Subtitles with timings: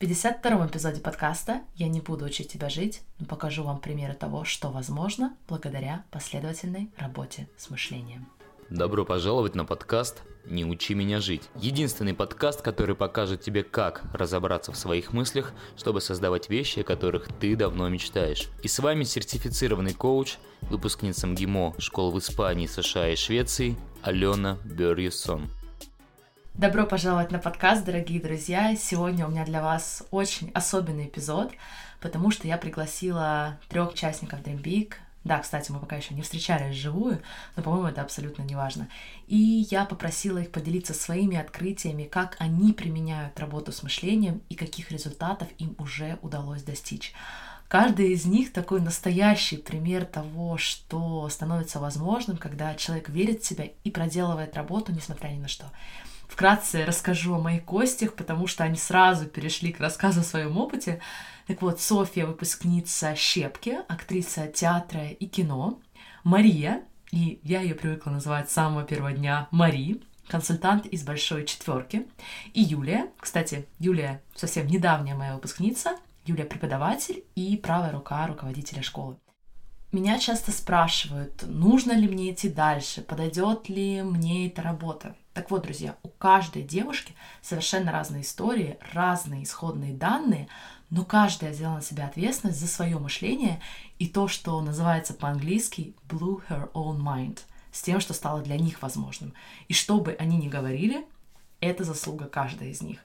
[0.00, 4.44] В 52-м эпизоде подкаста «Я не буду учить тебя жить», но покажу вам примеры того,
[4.44, 8.26] что возможно благодаря последовательной работе с мышлением.
[8.70, 11.50] Добро пожаловать на подкаст «Не учи меня жить».
[11.54, 17.28] Единственный подкаст, который покажет тебе, как разобраться в своих мыслях, чтобы создавать вещи, о которых
[17.38, 18.48] ты давно мечтаешь.
[18.62, 25.50] И с вами сертифицированный коуч, выпускница МГИМО школ в Испании, США и Швеции Алена Берьюсон.
[26.60, 28.76] Добро пожаловать на подкаст, дорогие друзья.
[28.76, 31.52] Сегодня у меня для вас очень особенный эпизод,
[32.02, 34.92] потому что я пригласила трех участников Dream Big,
[35.24, 37.22] да, кстати, мы пока еще не встречались вживую,
[37.56, 38.90] но, по-моему, это абсолютно не важно.
[39.26, 44.90] И я попросила их поделиться своими открытиями, как они применяют работу с мышлением и каких
[44.90, 47.14] результатов им уже удалось достичь.
[47.68, 53.68] Каждый из них такой настоящий пример того, что становится возможным, когда человек верит в себя
[53.82, 55.64] и проделывает работу, несмотря ни на что.
[56.30, 61.00] Вкратце расскажу о моих гостях, потому что они сразу перешли к рассказу о своем опыте.
[61.48, 65.80] Так вот, Софья— выпускница «Щепки», актриса театра и кино.
[66.22, 72.06] Мария, и я ее привыкла называть с самого первого дня Мари, консультант из «Большой четверки».
[72.54, 79.16] И Юлия, кстати, Юлия совсем недавняя моя выпускница, Юлия преподаватель и правая рука руководителя школы.
[79.92, 85.16] Меня часто спрашивают, нужно ли мне идти дальше, подойдет ли мне эта работа.
[85.32, 90.46] Так вот, друзья, у каждой девушки совершенно разные истории, разные исходные данные,
[90.90, 93.60] но каждая взяла на себя ответственность за свое мышление
[93.98, 97.40] и то, что называется по-английски blew her own mind,
[97.72, 99.34] с тем, что стало для них возможным.
[99.66, 101.04] И что бы они ни говорили,
[101.58, 103.00] это заслуга каждой из них.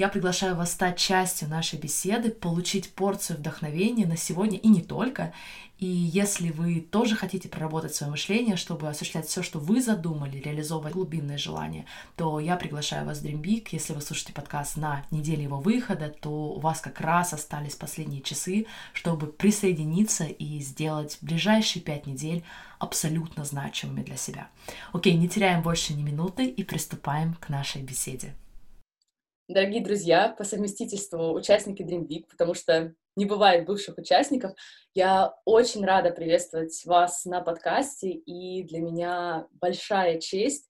[0.00, 5.34] Я приглашаю вас стать частью нашей беседы, получить порцию вдохновения на сегодня и не только.
[5.78, 10.94] И если вы тоже хотите проработать свое мышление, чтобы осуществлять все, что вы задумали, реализовывать
[10.94, 11.84] глубинные желания,
[12.16, 13.68] то я приглашаю вас в Dream Big.
[13.72, 18.22] Если вы слушаете подкаст на неделе его выхода, то у вас как раз остались последние
[18.22, 22.42] часы, чтобы присоединиться и сделать ближайшие пять недель
[22.78, 24.48] абсолютно значимыми для себя.
[24.94, 28.34] Окей, не теряем больше ни минуты и приступаем к нашей беседе.
[29.52, 34.52] Дорогие друзья, по совместительству участники Dream Big, потому что не бывает бывших участников,
[34.94, 40.68] я очень рада приветствовать вас на подкасте, и для меня большая честь,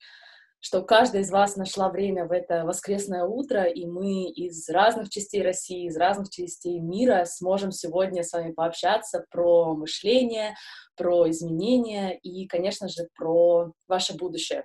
[0.60, 5.42] что каждая из вас нашла время в это воскресное утро, и мы из разных частей
[5.42, 10.54] России, из разных частей мира сможем сегодня с вами пообщаться про мышление,
[10.96, 14.64] про изменения и, конечно же, про ваше будущее.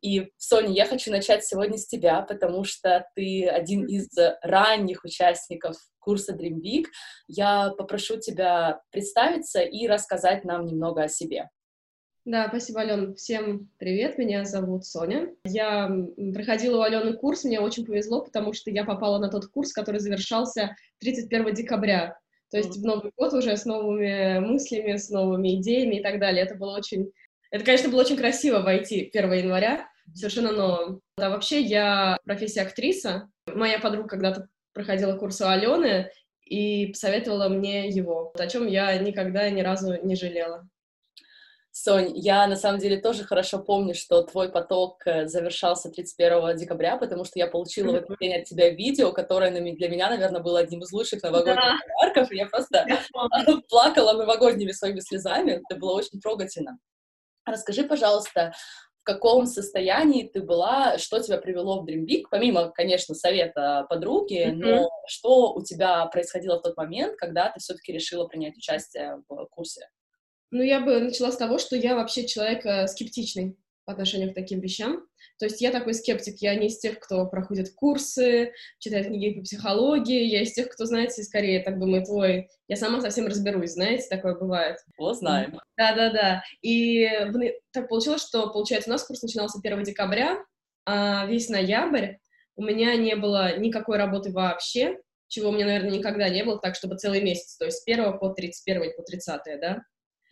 [0.00, 4.08] И, Соня, я хочу начать сегодня с тебя, потому что ты один из
[4.42, 6.84] ранних участников курса Dream Big.
[7.26, 11.48] Я попрошу тебя представиться и рассказать нам немного о себе.
[12.24, 13.14] Да, спасибо, Ален.
[13.14, 15.34] Всем привет, меня зовут Соня.
[15.44, 15.90] Я
[16.34, 19.98] проходила у Алены курс, мне очень повезло, потому что я попала на тот курс, который
[19.98, 22.18] завершался 31 декабря.
[22.50, 26.44] То есть в Новый год уже с новыми мыслями, с новыми идеями и так далее.
[26.44, 27.10] Это было очень
[27.50, 31.00] это, конечно, было очень красиво войти 1 января, совершенно новым.
[31.16, 33.30] А вообще я профессия актриса.
[33.46, 36.10] Моя подруга когда-то проходила курс у Алены
[36.44, 40.68] и посоветовала мне его, о чем я никогда ни разу не жалела.
[41.70, 46.96] Сонь, я на самом деле тоже хорошо помню, что твой поток э, завершался 31 декабря,
[46.96, 50.58] потому что я получила в этот день от тебя видео, которое для меня, наверное, было
[50.58, 51.78] одним из лучших новогодних да.
[52.00, 52.84] подарков, и я просто
[53.68, 56.78] плакала новогодними своими слезами, это было очень трогательно.
[57.50, 58.52] Расскажи, пожалуйста,
[59.00, 64.48] в каком состоянии ты была, что тебя привело в Dream Big, помимо, конечно, совета подруги,
[64.48, 64.54] mm-hmm.
[64.54, 69.46] но что у тебя происходило в тот момент, когда ты все-таки решила принять участие в
[69.46, 69.88] курсе?
[70.50, 74.34] Ну, я бы начала с того, что я вообще человек э, скептичный по отношению к
[74.34, 75.06] таким вещам.
[75.38, 79.42] То есть я такой скептик, я не из тех, кто проходит курсы, читает книги по
[79.42, 84.06] психологии, я из тех, кто, знаете, скорее так думает, ой, я сама совсем разберусь, знаете,
[84.10, 84.78] такое бывает.
[84.98, 85.60] Вот знаем.
[85.76, 86.42] Да-да-да.
[86.62, 87.08] И
[87.72, 90.44] так получилось, что, получается, у нас курс начинался 1 декабря,
[90.84, 92.14] а весь ноябрь
[92.56, 96.74] у меня не было никакой работы вообще, чего у меня, наверное, никогда не было, так,
[96.74, 99.82] чтобы целый месяц, то есть с 1 по 31 по 30, да.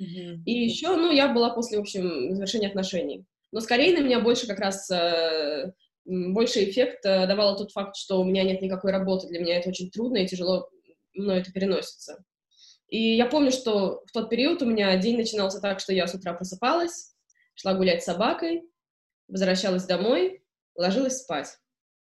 [0.00, 0.42] Mm-hmm.
[0.44, 3.24] И еще, ну, я была после, в общем, завершения отношений.
[3.52, 5.72] Но скорее на меня больше как раз э,
[6.04, 9.68] больше эффект э, давал тот факт, что у меня нет никакой работы, для меня это
[9.68, 10.68] очень трудно и тяжело
[11.14, 12.24] мной это переносится.
[12.88, 16.14] И я помню, что в тот период у меня день начинался так, что я с
[16.14, 17.14] утра просыпалась,
[17.54, 18.62] шла гулять с собакой,
[19.28, 20.42] возвращалась домой,
[20.76, 21.58] ложилась спать,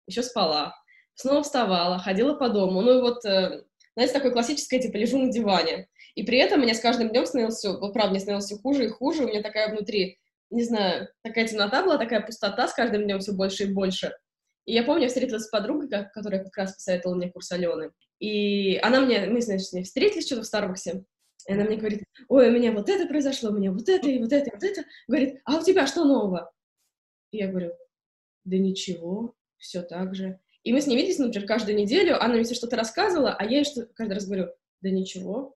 [0.07, 0.75] еще спала,
[1.15, 2.81] снова вставала, ходила по дому.
[2.81, 3.63] Ну и вот, э,
[3.95, 5.87] знаете, такое классическое, типа, лежу на диване.
[6.15, 8.89] И при этом меня с каждым днем становилось все, правда, мне становилось все хуже и
[8.89, 10.19] хуже, у меня такая внутри
[10.53, 14.15] не знаю, такая темнота была, такая пустота с каждым днем все больше и больше.
[14.65, 17.91] И я помню, я встретилась с подругой, которая как раз посоветовала мне курс Алены.
[18.19, 21.03] И она мне, мы, значит, с ней встретились что-то в Старбаксе,
[21.47, 24.19] и она мне говорит, ой, у меня вот это произошло, у меня вот это, и
[24.19, 24.83] вот это, и вот это.
[25.07, 26.51] Говорит, а у тебя что нового?
[27.31, 27.73] И я говорю,
[28.45, 30.39] да ничего, все так же.
[30.63, 33.57] И мы с ней виделись, например, каждую неделю, она мне все что-то рассказывала, а я
[33.57, 34.47] ей что каждый раз говорю,
[34.81, 35.55] да ничего.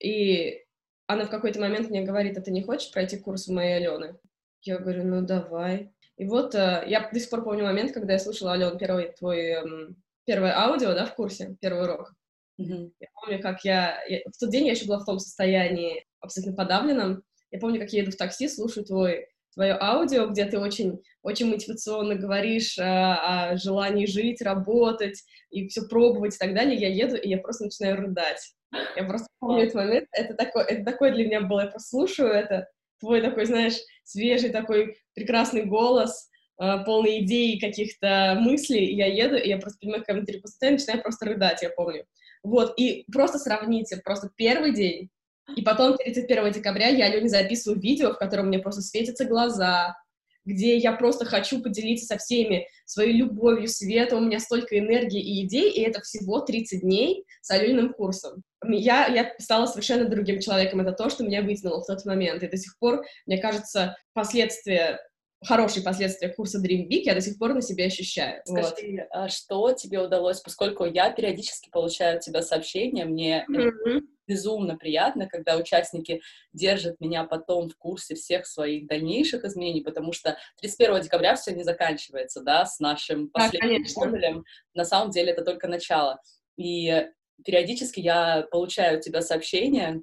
[0.00, 0.65] И
[1.06, 4.16] она в какой-то момент мне говорит, а ты не хочешь пройти курс у моей Алены?
[4.62, 5.92] Я говорю, ну давай.
[6.16, 9.38] И вот э, я до сих пор помню момент, когда я слушала, Ален, первый твой,
[9.50, 12.14] эм, первое аудио, да, в курсе, первый урок.
[12.60, 12.92] Mm-hmm.
[12.98, 14.20] Я помню, как я, я...
[14.26, 17.22] В тот день я еще была в том состоянии абсолютно подавленном.
[17.50, 21.50] Я помню, как я еду в такси, слушаю твой твое аудио, где ты очень, очень
[21.50, 27.16] мотивационно говоришь о, о желании жить, работать и все пробовать и так далее, я еду,
[27.16, 28.54] и я просто начинаю рыдать.
[28.94, 32.30] Я просто помню этот момент, это такое, это такое для меня было, я просто слушаю
[32.30, 32.68] это,
[33.00, 33.74] твой такой, знаешь,
[34.04, 36.30] свежий такой прекрасный голос,
[36.60, 40.68] э, полный идей, каких-то мыслей, и я еду, и я просто понимаю, как внутри пустота,
[40.68, 42.04] и начинаю просто рыдать, я помню.
[42.44, 45.10] Вот, и просто сравните, просто первый день,
[45.56, 49.96] и потом 31 декабря я Алене записываю видео, в котором мне просто светятся глаза,
[50.46, 55.44] где я просто хочу поделиться со всеми своей любовью, светом, у меня столько энергии и
[55.44, 58.42] идей, и это всего 30 дней с Алёниным курсом.
[58.66, 62.48] Я, я стала совершенно другим человеком, это то, что меня вытянуло в тот момент, и
[62.48, 64.98] до сих пор, мне кажется, последствия
[65.44, 68.42] хорошие последствия курса Dream Big я до сих пор на себе ощущаю.
[68.44, 69.06] Скажи, вот.
[69.10, 74.00] а что тебе удалось, поскольку я периодически получаю от тебя сообщения, мне mm-hmm.
[74.26, 76.22] безумно приятно, когда участники
[76.52, 81.64] держат меня потом в курсе всех своих дальнейших изменений, потому что 31 декабря все не
[81.64, 84.44] заканчивается, да, с нашим последним да, модулем.
[84.74, 86.20] На самом деле это только начало.
[86.56, 87.06] И
[87.44, 90.02] периодически я получаю от тебя сообщения,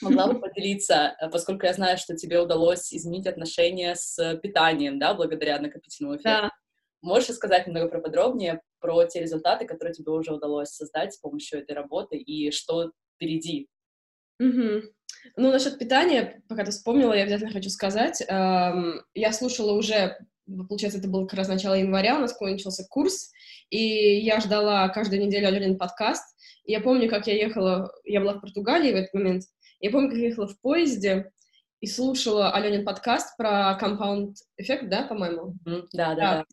[0.00, 5.14] Могла бы поделиться, э, поскольку я знаю, что тебе удалось изменить отношения с питанием, да,
[5.14, 6.42] благодаря накопительному эффекту.
[6.42, 6.50] Да.
[7.00, 11.60] Можешь рассказать немного про подробнее про те результаты, которые тебе уже удалось создать с помощью
[11.60, 13.68] этой работы и что впереди?
[14.40, 14.82] Угу.
[15.36, 18.22] Ну, насчет питания, пока ты вспомнила, я обязательно хочу сказать.
[18.28, 20.16] Эм, я слушала уже,
[20.68, 23.32] получается, это было как раз начало января, у нас кончился курс,
[23.70, 26.24] и я ждала каждую неделю Аленин подкаст.
[26.64, 29.44] И я помню, как я ехала, я была в Португалии в этот момент,
[29.80, 31.30] я помню, как я ехала в поезде
[31.80, 35.54] и слушала Аленин подкаст про Compound эффект, да, по-моему?
[35.66, 36.44] Mm, да, да, да.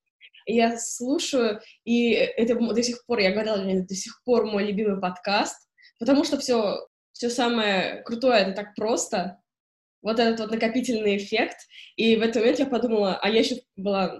[0.45, 4.65] И я слушаю, и это до сих пор, я говорила, это до сих пор мой
[4.65, 5.67] любимый подкаст,
[5.99, 9.39] потому что все, все самое крутое, это так просто,
[10.03, 11.57] вот этот вот накопительный эффект,
[11.95, 14.19] и в этот момент я подумала, а я еще была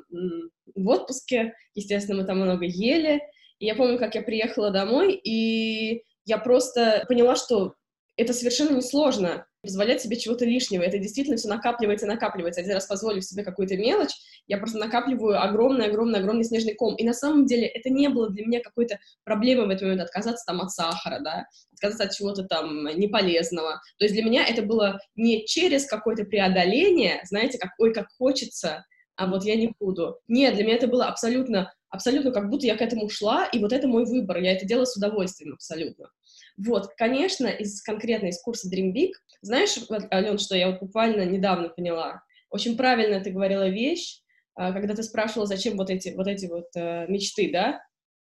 [0.74, 3.22] в отпуске, естественно, мы там много ели,
[3.60, 7.76] и я помню, как я приехала домой, и я просто поняла, что
[8.18, 10.84] это совершенно несложно позволять себе чего-то лишнего.
[10.84, 12.62] Это действительно все накапливается и накапливается.
[12.62, 14.14] Один раз позволив себе какую-то мелочь,
[14.48, 16.96] я просто накапливаю огромный-огромный-огромный снежный ком.
[16.96, 20.46] И на самом деле это не было для меня какой-то проблемой в этот момент отказаться
[20.46, 23.82] там от сахара, да, отказаться от чего-то там неполезного.
[23.98, 28.86] То есть для меня это было не через какое-то преодоление, знаете, как, ой, как хочется,
[29.16, 30.20] а вот я не буду.
[30.28, 33.74] Нет, для меня это было абсолютно, абсолютно как будто я к этому шла, и вот
[33.74, 36.10] это мой выбор, я это делала с удовольствием абсолютно.
[36.58, 39.12] Вот, конечно, из конкретно из курса Dream Big,
[39.42, 39.76] знаешь,
[40.12, 44.22] Ален, что я вот буквально недавно поняла, очень правильно ты говорила вещь,
[44.56, 47.82] а, когда ты спрашивала, зачем вот эти вот, эти вот uh, мечты, да?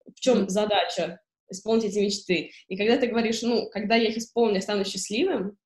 [0.07, 0.49] В чем mm-hmm.
[0.49, 2.53] задача исполнить эти мечты?
[2.69, 5.57] И когда ты говоришь, ну, когда я их исполню, я стану счастливым,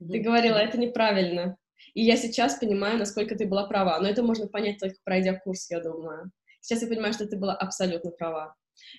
[0.00, 0.08] mm-hmm.
[0.08, 1.56] ты говорила, это неправильно.
[1.94, 3.98] И я сейчас понимаю, насколько ты была права.
[4.00, 6.30] Но это можно понять только пройдя курс, я думаю.
[6.60, 8.54] Сейчас я понимаю, что ты была абсолютно права.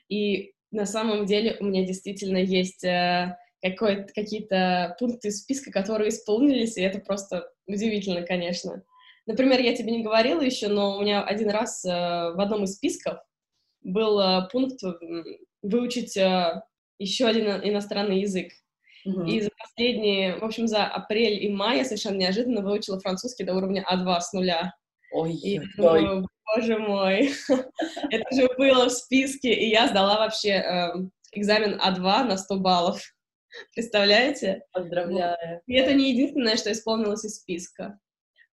[0.09, 6.81] И на самом деле у меня действительно есть э, какие-то пункты списка, которые исполнились, и
[6.81, 8.83] это просто удивительно, конечно.
[9.25, 12.75] Например, я тебе не говорила еще, но у меня один раз э, в одном из
[12.75, 13.19] списков
[13.81, 14.81] был э, пункт
[15.61, 16.17] выучить
[16.99, 18.51] еще один иностранный язык.
[19.07, 19.29] Mm-hmm.
[19.29, 23.55] И за последние, в общем, за апрель и май я совершенно неожиданно выучила французский до
[23.55, 24.73] уровня А2 с нуля.
[25.11, 27.31] Ой, и думаю, боже мой,
[28.11, 30.93] это же было в списке, и я сдала вообще э,
[31.31, 33.01] экзамен А2 на 100 баллов.
[33.73, 34.63] Представляете?
[34.71, 35.61] Поздравляю.
[35.65, 37.99] И это не единственное, что исполнилось из списка.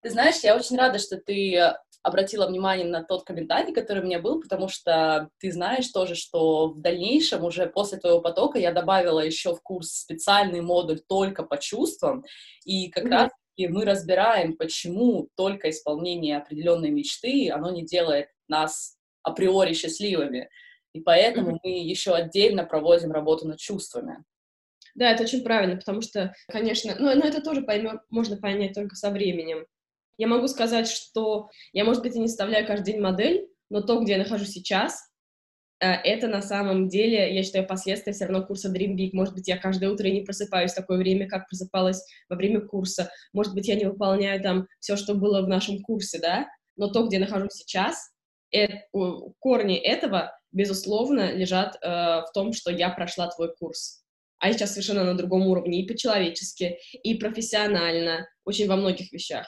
[0.02, 4.20] Ты знаешь, я очень рада, что ты обратила внимание на тот комментарий, который у меня
[4.20, 9.20] был, потому что ты знаешь тоже, что в дальнейшем, уже после твоего потока, я добавила
[9.20, 12.22] еще в курс специальный модуль только по чувствам,
[12.66, 13.08] и как mm-hmm.
[13.08, 20.48] раз и мы разбираем, почему только исполнение определенной мечты, оно не делает нас априори счастливыми.
[20.92, 21.60] И поэтому mm-hmm.
[21.62, 24.24] мы еще отдельно проводим работу над чувствами.
[24.94, 28.94] Да, это очень правильно, потому что, конечно, ну, но это тоже поймет, можно понять только
[28.94, 29.66] со временем.
[30.18, 33.98] Я могу сказать, что я, может быть, и не составляю каждый день модель, но то,
[34.00, 35.10] где я нахожусь сейчас,
[35.92, 39.10] это на самом деле, я считаю, последствия все равно курса Dream Big.
[39.12, 43.10] Может быть, я каждое утро не просыпаюсь в такое время, как просыпалась во время курса.
[43.32, 47.06] Может быть, я не выполняю там все, что было в нашем курсе, да, но то,
[47.06, 48.10] где я нахожусь сейчас,
[48.50, 48.82] это,
[49.40, 54.04] корни этого, безусловно, лежат э, в том, что я прошла твой курс.
[54.38, 59.46] А я сейчас совершенно на другом уровне и по-человечески, и профессионально, очень во многих вещах.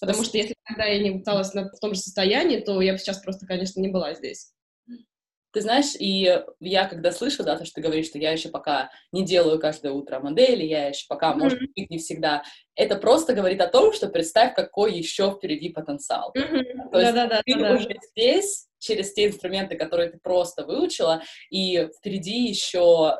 [0.00, 2.98] Потому что если тогда я не пыталась на, в том же состоянии, то я бы
[2.98, 4.52] сейчас просто, конечно, не была здесь.
[5.56, 8.90] Ты знаешь, и я когда слышу, да, то, что ты говоришь, что я еще пока
[9.10, 11.38] не делаю каждое утро модели, я еще пока, mm-hmm.
[11.38, 12.42] может быть, не всегда,
[12.74, 16.30] это просто говорит о том, что представь, какой еще впереди потенциал.
[16.36, 16.90] Mm-hmm.
[16.92, 17.94] То есть да, да, ты да, уже да.
[18.10, 23.16] здесь, через те инструменты, которые ты просто выучила, и впереди еще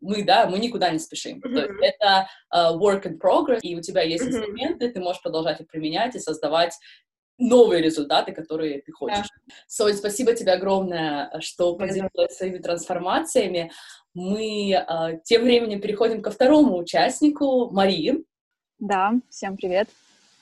[0.00, 1.38] мы, да, мы никуда не спешим.
[1.38, 1.54] Mm-hmm.
[1.54, 4.28] То есть это uh, work in progress, и у тебя есть mm-hmm.
[4.28, 6.72] инструменты, ты можешь продолжать их применять и создавать
[7.40, 9.28] новые результаты, которые ты хочешь.
[9.46, 9.54] Да.
[9.66, 13.72] Соль, спасибо тебе огромное, что поделилась своими трансформациями.
[14.14, 18.24] Мы э, тем временем переходим ко второму участнику, Марии.
[18.78, 19.88] Да, всем привет.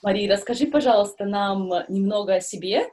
[0.03, 2.87] Мария, расскажи, пожалуйста, нам немного о себе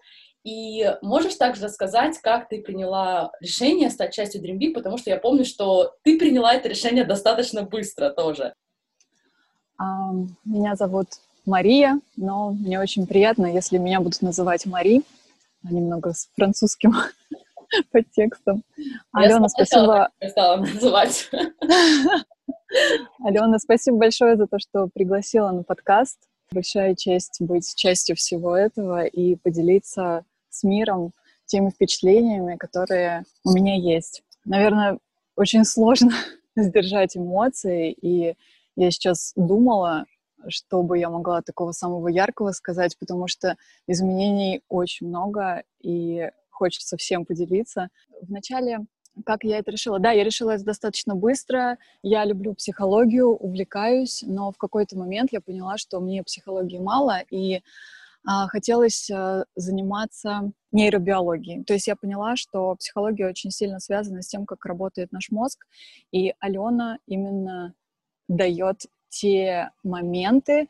[0.44, 5.18] и можешь также рассказать, как ты приняла решение стать частью Dream Big, потому что я
[5.18, 8.54] помню, что ты приняла это решение достаточно быстро тоже.
[10.46, 11.08] Меня зовут
[11.46, 15.04] Мария, но мне очень приятно, если меня будут называть Мари,
[15.64, 16.94] а немного с французским
[17.92, 18.64] подтекстом.
[19.12, 20.10] Алена, спасибо.
[20.28, 21.30] Стала называть.
[23.24, 26.20] Алена, спасибо большое за то, что пригласила на подкаст.
[26.52, 31.12] Большая честь быть частью всего этого и поделиться с миром
[31.46, 34.24] теми впечатлениями, которые у меня есть.
[34.46, 35.00] Наверное,
[35.36, 36.12] очень сложно
[36.56, 38.36] сдержать эмоции, и
[38.76, 40.06] я сейчас думала,
[40.50, 47.26] чтобы я могла такого самого яркого сказать, потому что изменений очень много, и хочется всем
[47.26, 47.90] поделиться.
[48.22, 48.86] Вначале
[49.26, 50.00] как я это решила?
[50.00, 51.78] Да, я решила это достаточно быстро.
[52.04, 57.62] Я люблю психологию, увлекаюсь, но в какой-то момент я поняла, что мне психологии мало, и
[58.26, 61.64] а, хотелось а, заниматься нейробиологией.
[61.64, 65.66] То есть я поняла, что психология очень сильно связана с тем, как работает наш мозг,
[66.12, 67.74] и Алена именно
[68.28, 70.68] дает те моменты,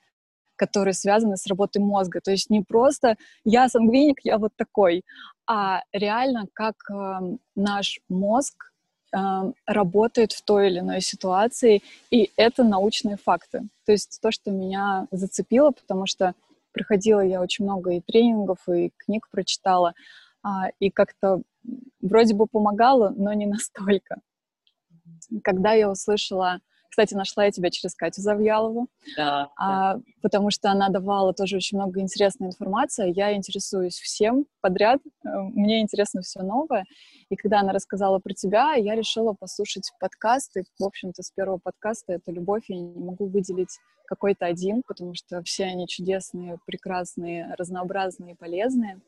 [0.55, 2.21] которые связаны с работой мозга.
[2.21, 5.03] То есть не просто я сангвиник, я вот такой,
[5.47, 8.71] а реально как э, наш мозг
[9.13, 9.17] э,
[9.65, 13.63] работает в той или иной ситуации, и это научные факты.
[13.85, 16.33] То есть то, что меня зацепило, потому что
[16.71, 19.93] проходила я очень много и тренингов, и книг прочитала,
[20.45, 20.49] э,
[20.79, 21.41] и как-то
[22.01, 24.17] вроде бы помогала, но не настолько.
[25.43, 26.59] Когда я услышала
[26.95, 28.87] кстати, нашла я тебя через Катю Завьялову,
[29.17, 30.01] да, а, да.
[30.21, 33.11] потому что она давала тоже очень много интересной информации.
[33.13, 36.85] Я интересуюсь всем подряд, э, мне интересно все новое.
[37.27, 40.63] И когда она рассказала про тебя, я решила послушать подкасты.
[40.79, 42.63] В общем-то, с первого подкаста это «Любовь».
[42.69, 49.01] Я не могу выделить какой-то один, потому что все они чудесные, прекрасные, разнообразные полезные.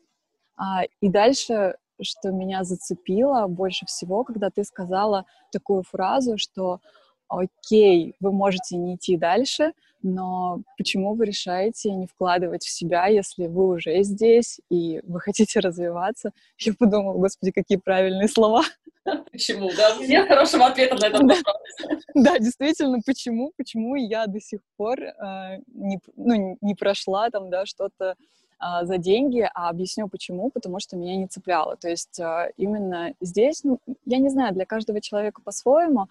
[0.58, 6.80] А, и дальше что меня зацепило больше всего, когда ты сказала такую фразу, что
[7.28, 13.46] окей, вы можете не идти дальше, но почему вы решаете не вкладывать в себя, если
[13.46, 16.32] вы уже здесь и вы хотите развиваться?
[16.58, 18.62] Я подумала, господи, какие правильные слова.
[19.32, 19.70] Почему?
[19.76, 22.02] Да, нет хорошего ответа на этот вопрос.
[22.14, 23.52] Да, действительно, почему?
[23.56, 25.12] Почему я до сих пор э,
[25.72, 28.16] не, ну, не прошла там, да, что-то
[28.58, 31.76] а, за деньги, а объясню почему, потому что меня не цепляло.
[31.76, 36.08] То есть а, именно здесь, ну, я не знаю, для каждого человека по-своему,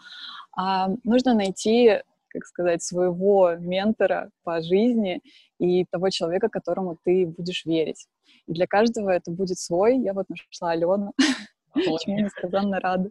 [0.56, 5.22] а, нужно найти, как сказать, своего ментора по жизни
[5.60, 8.08] и того человека, которому ты будешь верить.
[8.48, 9.98] И для каждого это будет свой.
[9.98, 11.13] Я вот нашла Алену,
[11.75, 13.10] чему несказанно рада.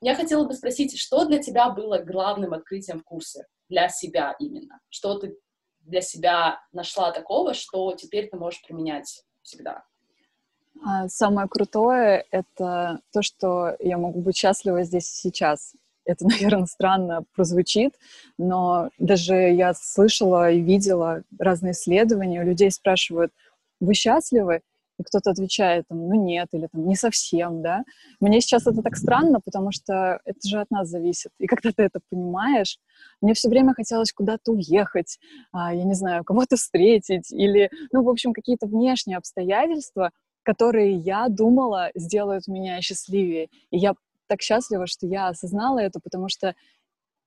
[0.00, 3.46] Я хотела бы спросить, что для тебя было главным открытием в курсе?
[3.68, 4.80] Для себя именно.
[4.90, 5.36] Что ты
[5.88, 9.84] для себя нашла такого, что теперь ты можешь применять всегда?
[10.84, 15.74] А, самое крутое— это то, что я могу быть счастлива здесь и сейчас.
[16.04, 17.94] Это, наверное, странно прозвучит,
[18.36, 23.32] но даже я слышала и видела разные исследования, у людей спрашивают,
[23.80, 24.62] вы счастливы?
[24.98, 27.84] И кто-то отвечает, ну нет, или там, не совсем, да.
[28.20, 31.30] Мне сейчас это так странно, потому что это же от нас зависит.
[31.38, 32.78] И когда ты это понимаешь,
[33.20, 35.18] мне все время хотелось куда-то уехать,
[35.52, 40.10] а, я не знаю, кого-то встретить, или, ну, в общем, какие-то внешние обстоятельства,
[40.42, 43.48] которые я думала сделают меня счастливее.
[43.70, 43.94] И я
[44.26, 46.54] так счастлива, что я осознала это, потому что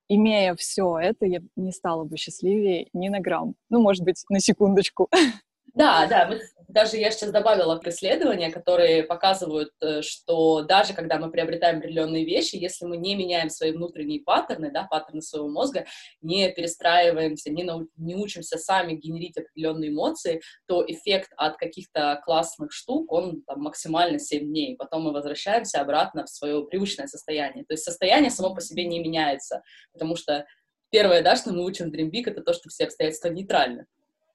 [0.08, 3.54] имея все это, я не стала бы счастливее ни на грамм.
[3.70, 5.08] Ну, может быть, на секундочку.
[5.74, 11.30] Да, да, мы, даже я сейчас добавила преследования, которые показывают, э, что даже когда мы
[11.30, 15.86] приобретаем определенные вещи, если мы не меняем свои внутренние паттерны, да, паттерны своего мозга,
[16.20, 22.72] не перестраиваемся, не, нау- не учимся сами генерить определенные эмоции, то эффект от каких-то классных
[22.72, 24.76] штук, он там, максимально 7 дней.
[24.76, 27.64] Потом мы возвращаемся обратно в свое привычное состояние.
[27.64, 29.62] То есть состояние само по себе не меняется,
[29.92, 30.44] потому что
[30.90, 33.86] первое, да, что мы учим в Dream Big, это то, что все обстоятельства нейтральны.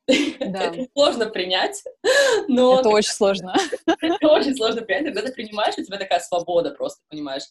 [0.07, 0.63] Да.
[0.63, 1.83] Это сложно принять,
[2.47, 2.79] но...
[2.79, 3.53] Это очень сложно.
[3.85, 7.43] Это очень сложно принять, когда ты принимаешь, у тебя такая свобода просто, понимаешь?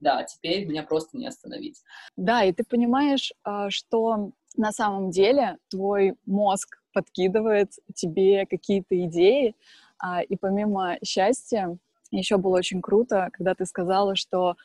[0.00, 1.82] Да, теперь меня просто не остановить.
[2.16, 9.54] Да, и ты понимаешь, а, что на самом деле твой мозг подкидывает тебе какие-то идеи,
[9.98, 11.76] а, и помимо счастья,
[12.10, 14.56] еще было очень круто, когда ты сказала, что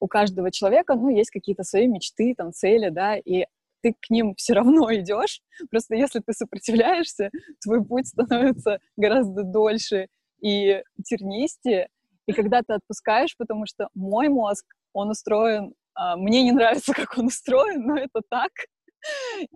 [0.00, 3.46] у каждого человека, ну, есть какие-то свои мечты, там, цели, да, и
[3.82, 5.40] ты к ним все равно идешь.
[5.70, 7.30] Просто если ты сопротивляешься,
[7.62, 10.08] твой путь становится гораздо дольше
[10.40, 11.88] и тернистее.
[12.26, 17.18] И когда ты отпускаешь, потому что мой мозг, он устроен, а, мне не нравится, как
[17.18, 18.52] он устроен, но это так,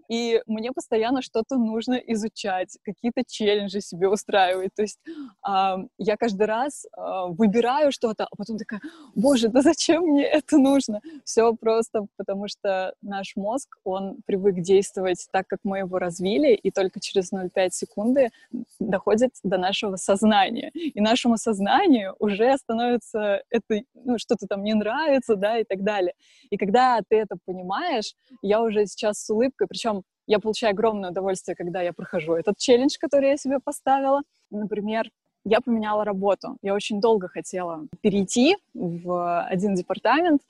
[0.08, 4.70] и мне постоянно что-то нужно изучать, какие-то челленджи себе устраивать.
[4.74, 8.80] То есть э, я каждый раз э, выбираю что-то, а потом такая,
[9.14, 11.00] боже, да зачем мне это нужно?
[11.24, 16.70] Все просто потому, что наш мозг, он привык действовать так, как мы его развили, и
[16.70, 18.30] только через 0,5 секунды
[18.78, 20.70] доходит до нашего сознания.
[20.74, 26.14] И нашему сознанию уже становится это, ну, что-то там не нравится, да, и так далее.
[26.50, 31.54] И когда ты это понимаешь, я уже сейчас с улыбкой, причем я получаю огромное удовольствие,
[31.54, 34.22] когда я прохожу этот челлендж, который я себе поставила.
[34.50, 35.08] Например,
[35.44, 36.56] я поменяла работу.
[36.62, 40.42] Я очень долго хотела перейти в один департамент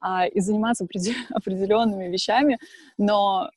[0.00, 0.86] а, и заниматься
[1.30, 2.58] определенными вещами,
[2.96, 3.50] но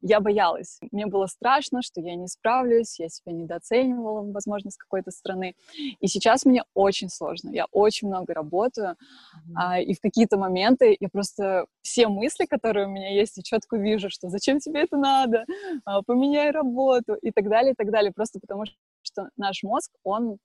[0.00, 0.78] я боялась.
[0.92, 5.54] Мне было страшно, что я не справлюсь, я себя недооценивала, возможно, с какой-то стороны.
[6.00, 7.50] И сейчас мне очень сложно.
[7.50, 9.54] Я очень много работаю, mm-hmm.
[9.56, 13.76] а, и в какие-то моменты я просто все мысли, которые у меня есть, я четко
[13.76, 15.44] вижу, что зачем тебе это надо,
[15.84, 18.12] а, поменяй работу и так далее, и так далее.
[18.12, 18.64] Просто потому
[19.02, 20.38] что наш мозг, он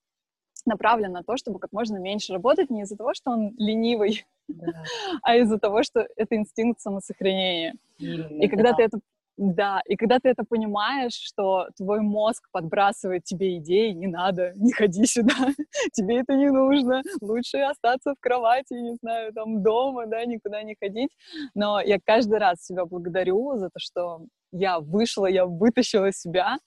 [0.66, 4.84] направлен на то, чтобы как можно меньше работать, не из-за того, что он ленивый, да.
[5.22, 7.76] а из-за того, что это инстинкт самосохранения.
[7.98, 8.78] Именно, и когда да.
[8.78, 9.00] ты это
[9.38, 14.72] да, и когда ты это понимаешь, что твой мозг подбрасывает тебе идеи, не надо, не
[14.72, 15.34] ходи сюда,
[15.94, 20.76] тебе это не нужно, лучше остаться в кровати, не знаю, там дома, да, никуда не
[20.80, 21.10] ходить.
[21.54, 26.58] Но я каждый раз себя благодарю за то, что я вышла, я вытащила себя,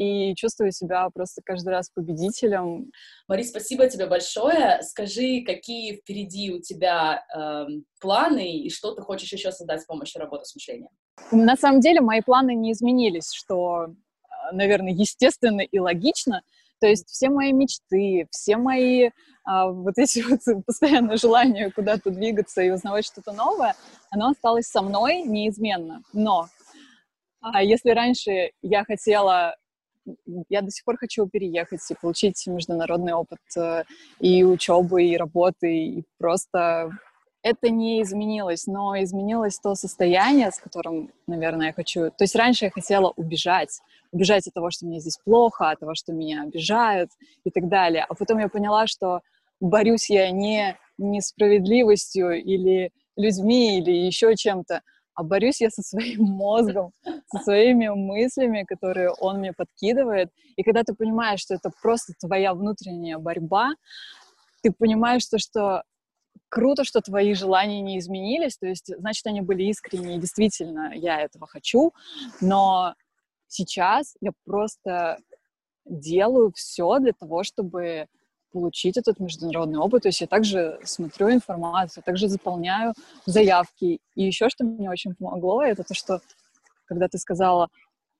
[0.00, 2.90] и чувствую себя просто каждый раз победителем.
[3.28, 4.80] Мари, спасибо тебе большое.
[4.82, 7.66] Скажи, какие впереди у тебя э,
[8.00, 10.88] планы и что ты хочешь еще создать с помощью работы с мышлением?
[11.30, 16.42] На самом деле мои планы не изменились, что, э, наверное, естественно и логично.
[16.80, 19.10] То есть все мои мечты, все мои
[19.44, 23.76] а, вот эти вот постоянное желание куда-то двигаться и узнавать что-то новое,
[24.10, 26.02] оно осталось со мной неизменно.
[26.14, 26.48] Но
[27.42, 29.56] а если раньше я хотела
[30.48, 33.84] я до сих пор хочу переехать и получить международный опыт э,
[34.18, 36.90] и учебы, и работы, и просто
[37.42, 42.10] это не изменилось, но изменилось то состояние, с которым, наверное, я хочу.
[42.10, 43.80] То есть раньше я хотела убежать,
[44.12, 47.10] убежать от того, что мне здесь плохо, от того, что меня обижают
[47.44, 48.04] и так далее.
[48.08, 49.20] А потом я поняла, что
[49.60, 54.82] борюсь я не несправедливостью или людьми или еще чем-то,
[55.20, 56.92] а борюсь я со своим мозгом,
[57.30, 60.30] со своими мыслями, которые он мне подкидывает.
[60.56, 63.72] И когда ты понимаешь, что это просто твоя внутренняя борьба,
[64.62, 65.82] ты понимаешь, что, что
[66.48, 71.46] круто, что твои желания не изменились, то есть, значит, они были искренние, действительно, я этого
[71.46, 71.92] хочу,
[72.40, 72.94] но
[73.46, 75.18] сейчас я просто
[75.84, 78.06] делаю все для того, чтобы
[78.52, 80.02] получить этот международный опыт.
[80.02, 82.94] То есть я также смотрю информацию, также заполняю
[83.26, 84.00] заявки.
[84.14, 86.20] И еще что мне очень помогло, это то, что
[86.86, 87.68] когда ты сказала,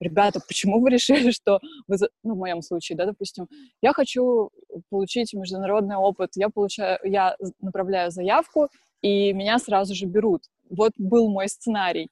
[0.01, 3.49] ребята, почему вы решили, что вы, ну, в моем случае, да, допустим,
[3.83, 4.51] я хочу
[4.88, 8.69] получить международный опыт, я получаю, я направляю заявку,
[9.03, 10.43] и меня сразу же берут.
[10.69, 12.11] Вот был мой сценарий.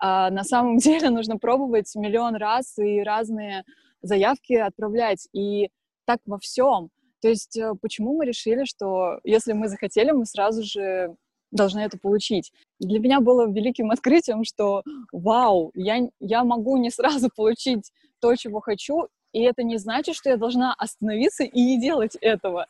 [0.00, 3.64] А на самом деле нужно пробовать миллион раз и разные
[4.02, 5.28] заявки отправлять.
[5.32, 5.70] И
[6.04, 6.90] так во всем.
[7.24, 11.16] То есть э, почему мы решили, что если мы захотели, мы сразу же
[11.50, 12.52] должны это получить.
[12.78, 18.60] Для меня было великим открытием, что вау, я, я могу не сразу получить то, чего
[18.60, 22.66] хочу, и это не значит, что я должна остановиться и не делать этого.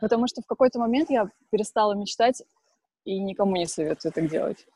[0.00, 2.44] Потому что в какой-то момент я перестала мечтать
[3.04, 4.68] и никому не советую так делать.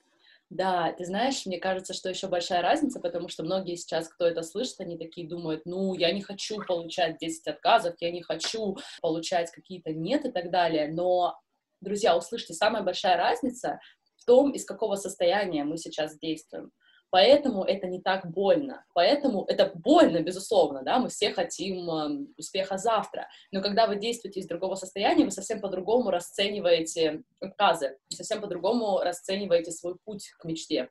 [0.51, 4.43] Да, ты знаешь, мне кажется, что еще большая разница, потому что многие сейчас, кто это
[4.43, 9.51] слышит, они такие думают, ну, я не хочу получать 10 отказов, я не хочу получать
[9.51, 11.37] какие-то нет и так далее, но,
[11.81, 13.81] друзья, услышьте, самая большая разница
[14.17, 16.71] в том, из какого состояния мы сейчас действуем.
[17.15, 18.85] Поэтому это не так больно.
[18.93, 23.29] Поэтому это больно, безусловно, да, мы все хотим э, успеха завтра.
[23.53, 29.71] Но когда вы действуете из другого состояния, вы совсем по-другому расцениваете отказы, совсем по-другому расцениваете
[29.71, 30.89] свой путь к мечте.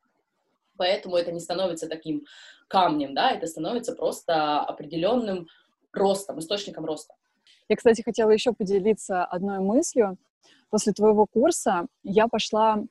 [0.77, 2.23] Поэтому это не становится таким
[2.69, 5.47] камнем, да, это становится просто определенным
[5.91, 7.15] ростом, источником роста.
[7.67, 10.17] Я, кстати, хотела еще поделиться одной мыслью.
[10.69, 12.81] После твоего курса я пошла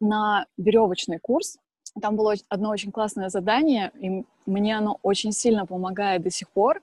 [0.00, 1.56] на веревочный курс
[2.00, 6.80] там было одно очень классное задание, и мне оно очень сильно помогает до сих пор.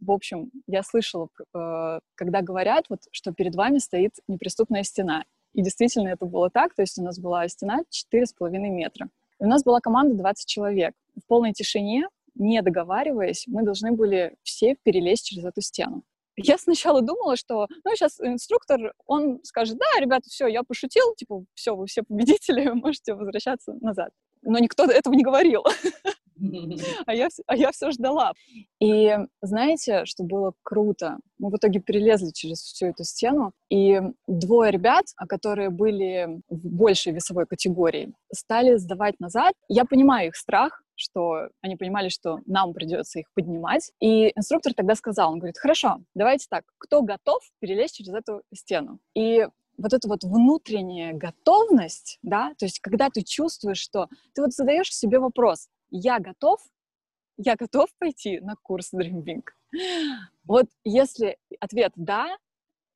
[0.00, 5.24] В общем, я слышала, э, когда говорят, вот, что перед вами стоит неприступная стена.
[5.54, 9.08] И действительно это было так, то есть у нас была стена 4,5 метра.
[9.40, 10.94] И у нас была команда 20 человек.
[11.16, 16.04] В полной тишине, не договариваясь, мы должны были все перелезть через эту стену.
[16.36, 21.44] Я сначала думала, что, ну, сейчас инструктор, он скажет, да, ребята, все, я пошутил, типа,
[21.54, 24.10] все, вы все победители, можете возвращаться назад
[24.42, 25.64] но никто этого не говорил.
[27.06, 28.32] А я, а я все ждала.
[28.80, 31.18] И знаете, что было круто?
[31.38, 37.12] Мы в итоге перелезли через всю эту стену, и двое ребят, которые были в большей
[37.12, 39.54] весовой категории, стали сдавать назад.
[39.68, 43.92] Я понимаю их страх, что они понимали, что нам придется их поднимать.
[44.00, 48.98] И инструктор тогда сказал, он говорит, хорошо, давайте так, кто готов перелезть через эту стену?
[49.14, 49.46] И
[49.78, 54.94] вот эта вот внутренняя готовность, да, то есть когда ты чувствуешь, что ты вот задаешь
[54.94, 56.60] себе вопрос, я готов,
[57.36, 59.24] я готов пойти на курс Dream
[60.44, 62.36] Вот если ответ «да»,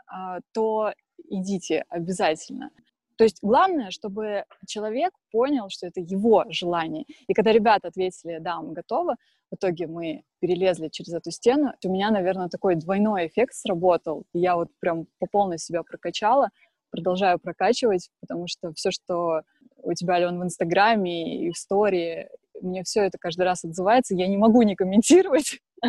[0.06, 0.92] а, то
[1.30, 2.70] идите обязательно.
[3.16, 7.04] То есть главное, чтобы человек понял, что это его желание.
[7.28, 9.14] И когда ребята ответили «да, мы готовы»,
[9.50, 14.24] в итоге мы перелезли через эту стену, у меня, наверное, такой двойной эффект сработал.
[14.32, 16.48] Я вот прям по полной себя прокачала,
[16.92, 19.42] продолжаю прокачивать, потому что все, что
[19.78, 22.28] у тебя, Ален, в Инстаграме и в истории,
[22.60, 25.60] мне все это каждый раз отзывается, я не могу не комментировать.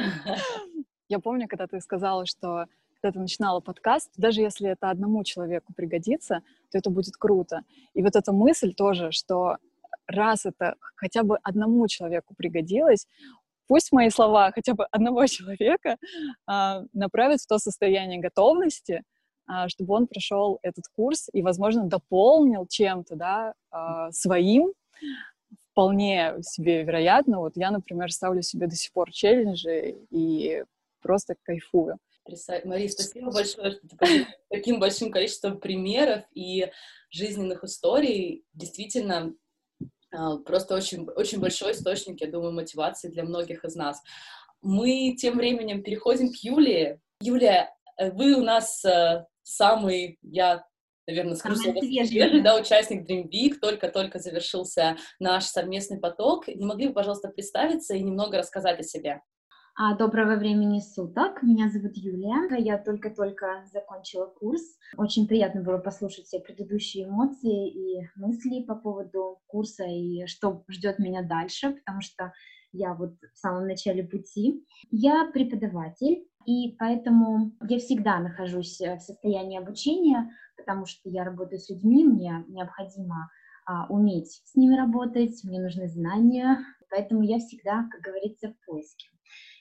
[1.10, 2.66] Я помню, когда ты сказала, что
[3.00, 7.62] когда ты начинала подкаст, даже если это одному человеку пригодится, то это будет круто.
[7.94, 9.58] И вот эта мысль тоже, что
[10.08, 13.06] раз это хотя бы одному человеку пригодилось,
[13.68, 15.98] пусть мои слова хотя бы одного человека
[16.48, 19.04] а, направят в то состояние готовности,
[19.68, 24.74] чтобы он прошел этот курс и, возможно, дополнил чем-то, да, а, своим,
[25.72, 27.40] вполне себе вероятно.
[27.40, 30.64] Вот я, например, ставлю себе до сих пор челленджи и
[31.02, 31.98] просто кайфую.
[32.66, 36.72] Мария, спасибо большое, что ты таким большим количеством примеров и
[37.10, 38.46] жизненных историй.
[38.54, 39.34] Действительно,
[40.14, 44.02] а, просто очень, очень большой источник, я думаю, мотивации для многих из нас.
[44.62, 47.02] Мы тем временем переходим к Юлии.
[47.20, 50.66] Юлия, э, вы у нас э, самый, я
[51.08, 56.48] наверное, скажу слово свежий, да, участник Dream Big, только-только завершился наш совместный поток.
[56.48, 59.22] Не могли бы, пожалуйста, представиться и немного рассказать о себе?
[59.76, 61.42] А, доброго времени суток.
[61.42, 62.48] Меня зовут Юлия.
[62.60, 64.62] Я только-только закончила курс.
[64.98, 71.00] Очень приятно было послушать все предыдущие эмоции и мысли по поводу курса и что ждет
[71.00, 72.34] меня дальше, потому что
[72.74, 74.66] я вот в самом начале пути.
[74.92, 81.60] Я преподаватель, и поэтому я всегда нахожусь э, в состоянии обучения, потому что я работаю
[81.60, 83.30] с людьми, мне необходимо
[83.66, 86.58] а, уметь с ними работать, мне нужны знания,
[86.90, 89.08] поэтому я всегда, как говорится, в поиске.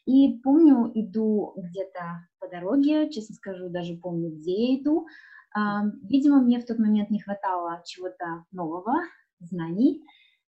[0.07, 5.07] И помню, иду где-то по дороге, честно скажу, даже помню, где я иду.
[5.55, 8.95] А, видимо, мне в тот момент не хватало чего-то нового,
[9.39, 10.03] знаний,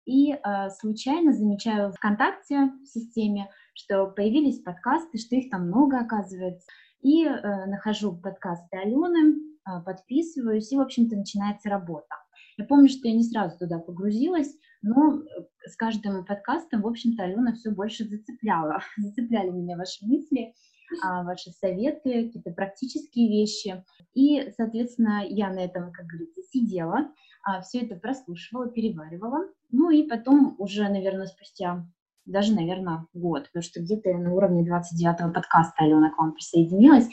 [0.05, 6.67] и а, случайно замечаю ВКонтакте в системе, что появились подкасты, что их там много оказывается.
[7.01, 12.15] И э, нахожу подкасты Алены, э, подписываюсь, и, в общем-то, начинается работа.
[12.57, 15.23] Я помню, что я не сразу туда погрузилась, но э,
[15.67, 18.79] с каждым подкастом, в общем-то, Алена все больше зацепляла.
[18.97, 20.53] Зацепляли меня ваши мысли,
[21.03, 23.83] а, ваши советы, какие-то практические вещи.
[24.13, 27.11] И, соответственно, я на этом, как говорится, сидела,
[27.43, 29.47] а, все это прослушивала, переваривала.
[29.77, 31.85] Ну и потом уже, наверное, спустя
[32.25, 37.09] даже, наверное, год, потому что где-то на уровне 29-го подкаста Алена к вам присоединилась,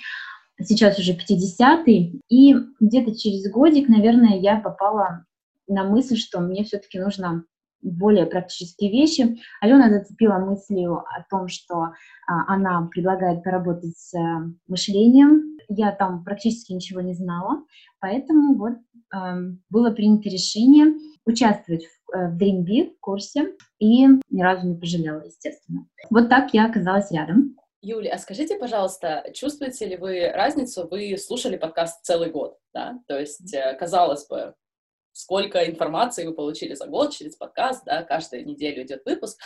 [0.61, 5.27] сейчас уже 50-й, и где-то через годик, наверное, я попала
[5.67, 7.45] на мысль, что мне все-таки нужно
[7.83, 9.41] более практические вещи.
[9.61, 11.93] Алена зацепила мыслью о том, что а,
[12.47, 15.59] она предлагает поработать с а, мышлением.
[15.69, 17.65] Я там практически ничего не знала,
[17.99, 18.92] поэтому вот а,
[19.71, 20.95] было принято решение
[21.25, 25.87] участвовать э, в Dream Big курсе и ни разу не пожалела, естественно.
[26.11, 27.57] Вот так я оказалась рядом.
[27.81, 30.87] Юля, а скажите, пожалуйста, чувствуете ли вы разницу?
[30.89, 33.01] Вы слушали подкаст целый год, да?
[33.09, 34.55] То есть, э, казалось бы,
[35.13, 39.39] сколько информации вы получили за год через подкаст, да, каждую неделю идет выпуск.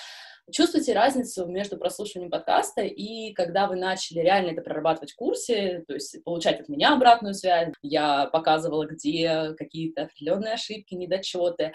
[0.53, 5.95] Чувствуете разницу между прослушиванием подкаста и когда вы начали реально это прорабатывать в курсе, то
[5.95, 11.73] есть получать от меня обратную связь, я показывала, где какие-то определенные ошибки, недочеты.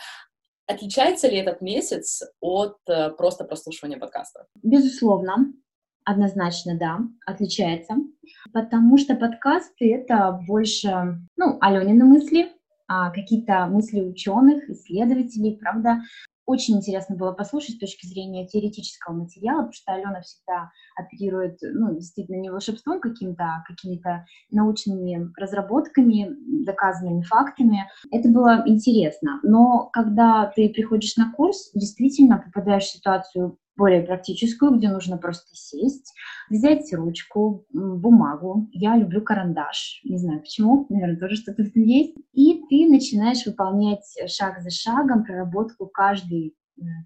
[0.67, 4.47] Отличается ли этот месяц от э, просто прослушивания подкаста?
[4.63, 5.51] Безусловно.
[6.05, 7.93] Однозначно, да, отличается,
[8.53, 12.51] потому что подкасты— это больше, ну, Аленины мысли,
[12.87, 16.01] а какие-то мысли ученых, исследователей, правда.
[16.51, 21.95] Очень интересно было послушать с точки зрения теоретического материала, потому что Алена всегда оперирует, ну,
[21.95, 26.35] действительно, не волшебством каким-то, а какими-то научными разработками,
[26.65, 27.89] доказанными фактами.
[28.11, 29.39] Это было интересно.
[29.43, 35.53] Но когда ты приходишь на курс, действительно попадаешь в ситуацию более практическую, где нужно просто
[35.53, 36.13] сесть,
[36.49, 38.69] взять ручку, бумагу.
[38.71, 42.15] Я люблю карандаш, не знаю почему, наверное, тоже что-то есть.
[42.33, 46.55] И ты начинаешь выполнять шаг за шагом проработку каждой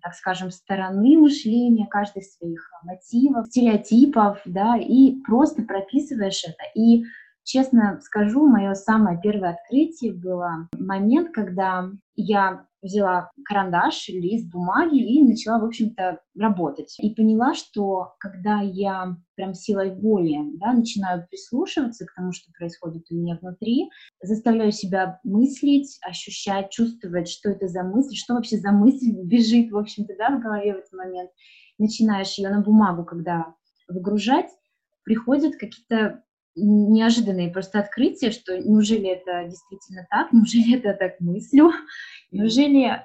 [0.02, 6.64] так скажем, стороны мышления, каждых своих мотивов, стереотипов, да, и просто прописываешь это.
[6.76, 7.04] И
[7.46, 15.24] честно скажу, мое самое первое открытие было момент, когда я взяла карандаш, лист бумаги и
[15.24, 16.96] начала, в общем-то, работать.
[17.00, 23.04] И поняла, что когда я прям силой воли да, начинаю прислушиваться к тому, что происходит
[23.10, 23.90] у меня внутри,
[24.22, 29.78] заставляю себя мыслить, ощущать, чувствовать, что это за мысль, что вообще за мысль бежит, в
[29.78, 31.32] общем-то, да, в голове в этот момент.
[31.78, 33.56] Начинаешь ее на бумагу, когда
[33.88, 34.50] выгружать,
[35.04, 36.24] приходят какие-то
[36.56, 41.72] неожиданные просто открытия, что неужели это действительно так, неужели это так мыслю,
[42.32, 43.00] неужели э,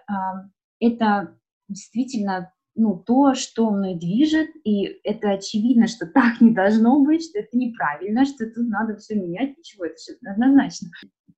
[0.81, 1.37] это
[1.69, 7.41] действительно ну, то, что мной движет, и это очевидно, что так не должно быть, что
[7.41, 10.89] это неправильно, что тут надо все менять, ничего, это все однозначно.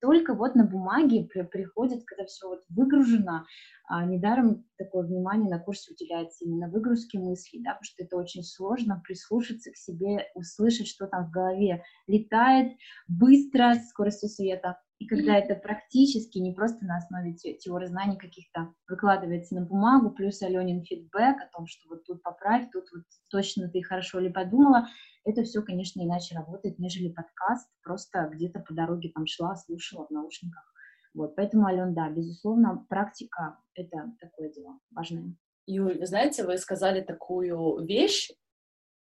[0.02, 3.46] Только вот на бумаге при, приходит, когда все вот выгружено,
[3.86, 8.42] а недаром такое внимание на курсе уделяется именно выгрузке мыслей, да, потому что это очень
[8.42, 12.72] сложно прислушаться к себе, услышать, что там в голове летает
[13.06, 14.80] быстро, скоростью света.
[15.02, 20.10] И когда это практически, не просто на основе те, теории знаний каких-то выкладывается на бумагу,
[20.10, 24.30] плюс Аленин фидбэк о том, что вот тут поправь, тут вот точно ты хорошо ли
[24.30, 24.86] подумала,
[25.24, 30.10] это все, конечно, иначе работает, нежели подкаст, просто где-то по дороге там шла, слушала в
[30.10, 30.62] наушниках.
[31.14, 35.34] Вот, поэтому, Ален, да, безусловно, практика— это такое дело важное.
[35.66, 38.30] Юль, знаете, вы сказали такую вещь,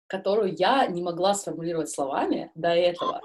[0.08, 3.20] которую я не могла сформулировать словами до этого.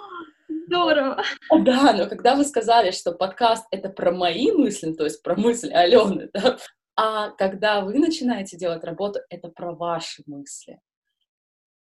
[0.69, 1.23] Здорово!
[1.61, 5.71] Да, но когда вы сказали, что подкаст— это про мои мысли, то есть про мысли
[5.71, 6.59] Алены, да,
[6.95, 10.79] а когда вы начинаете делать работу, это про ваши мысли.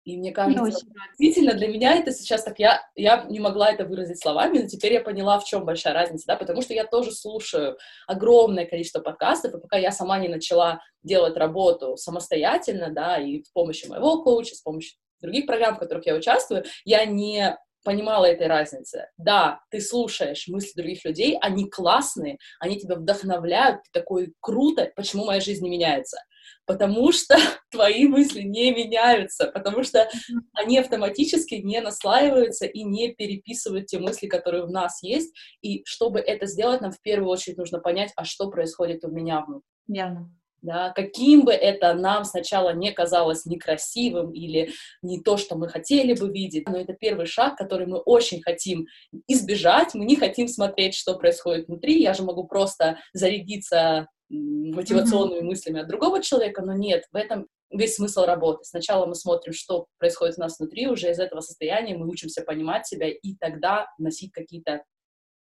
[0.03, 0.85] И мне кажется,
[1.17, 4.93] действительно, для меня это сейчас так, я, я не могла это выразить словами, но теперь
[4.93, 9.55] я поняла, в чем большая разница, да, потому что я тоже слушаю огромное количество подкастов,
[9.55, 14.53] и пока я сама не начала делать работу самостоятельно, да, и с помощью моего коуча,
[14.53, 19.07] с помощью других программ, в которых я участвую, я не понимала этой разницы.
[19.17, 25.25] Да, ты слушаешь мысли других людей, они классные, они тебя вдохновляют, ты такой круто, почему
[25.25, 26.17] моя жизнь не меняется?
[26.65, 27.37] Потому что
[27.71, 30.09] твои мысли не меняются, потому что
[30.53, 35.33] они автоматически не наслаиваются и не переписывают те мысли, которые в нас есть.
[35.61, 39.41] И чтобы это сделать, нам в первую очередь нужно понять, а что происходит у меня
[39.41, 39.69] внутри.
[39.87, 40.31] Верно
[40.65, 46.13] да, каким бы это нам сначала не казалось некрасивым или не то, что мы хотели
[46.13, 48.87] бы видеть, но это первый шаг, который мы очень хотим
[49.27, 55.45] избежать, мы не хотим смотреть, что происходит внутри, я же могу просто зарядиться мотивационными mm-hmm.
[55.45, 58.63] мыслями от другого человека, но нет, в этом весь смысл работы.
[58.63, 62.87] Сначала мы смотрим, что происходит у нас внутри, уже из этого состояния мы учимся понимать
[62.87, 64.83] себя и тогда носить какие-то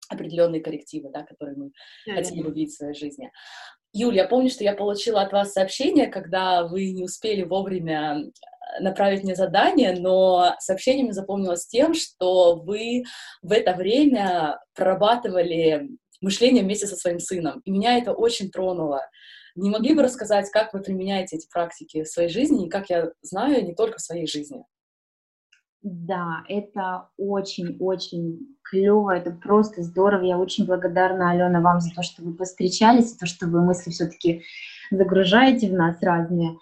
[0.08, 2.14] определенные коррективы, да, которые мы mm-hmm.
[2.14, 3.30] хотим увидеть в своей жизни.
[3.92, 8.82] Юль, я помню, что я получила от вас сообщение, когда вы не успели вовремя э,
[8.82, 13.04] направить мне задание, но сообщение мне запомнилось тем, что вы
[13.42, 15.90] в это время прорабатывали
[16.20, 17.60] мышление вместе со своим сыном.
[17.64, 19.00] И меня это очень тронуло.
[19.54, 23.12] Не могли бы рассказать, как вы применяете эти практики в своей жизни, и как я
[23.22, 24.64] знаю, не только в своей жизни?
[25.84, 30.22] Да, это очень-очень клево, это просто здорово.
[30.24, 33.90] Я очень благодарна, Алена, вам за то, что вы повстречались, за то, что вы мысли
[33.90, 34.42] все-таки
[34.90, 36.56] загружаете в нас разные.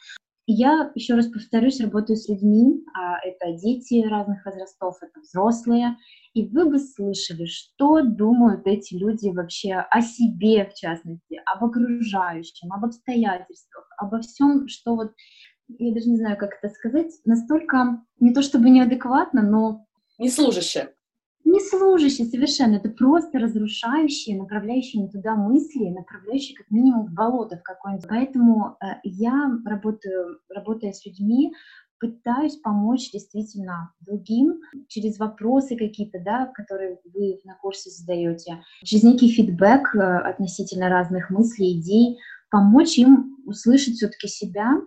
[0.49, 5.97] Я, еще раз повторюсь, работаю с людьми, а это дети разных возрастов, это взрослые,
[6.35, 12.73] и вы бы слышали, что думают эти люди вообще о себе, в частности, об окружающем,
[12.73, 15.13] об обстоятельствах, обо всем, что вот,
[15.79, 19.87] я даже не знаю, как это сказать, настолько, не то чтобы неадекватно, но...
[20.19, 20.91] Не служащее
[21.53, 27.59] не служащие совершенно, это просто разрушающие, направляющие не туда мысли, направляющие как минимум в болото
[27.59, 28.09] в какое-нибудь.
[28.09, 31.53] Поэтому э, я работаю, работая с людьми,
[32.01, 39.29] пытаюсь помочь действительно другим через вопросы какие-то, да, которые вы на курсе задаете, через некий
[39.29, 42.19] фидбэк э, относительно разных мыслей, идей,
[42.51, 44.81] помочь им услышать все-таки себя,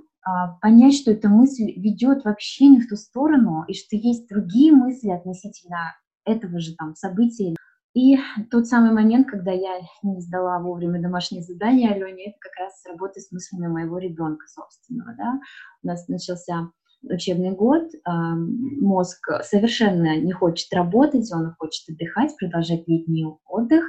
[0.61, 5.09] понять, что эта мысль ведет вообще не в ту сторону, и что есть другие мысли
[5.09, 7.55] относительно этого же там события.
[7.93, 8.17] И
[8.51, 13.21] тот самый момент, когда я не сдала вовремя домашнее задание Алене, это как раз работа
[13.21, 15.15] с мыслями моего ребенка собственного.
[15.15, 15.39] Да?
[15.81, 16.71] У нас начался
[17.09, 23.85] учебный год, мозг совершенно не хочет работать, он хочет отдыхать, продолжать летний отдых.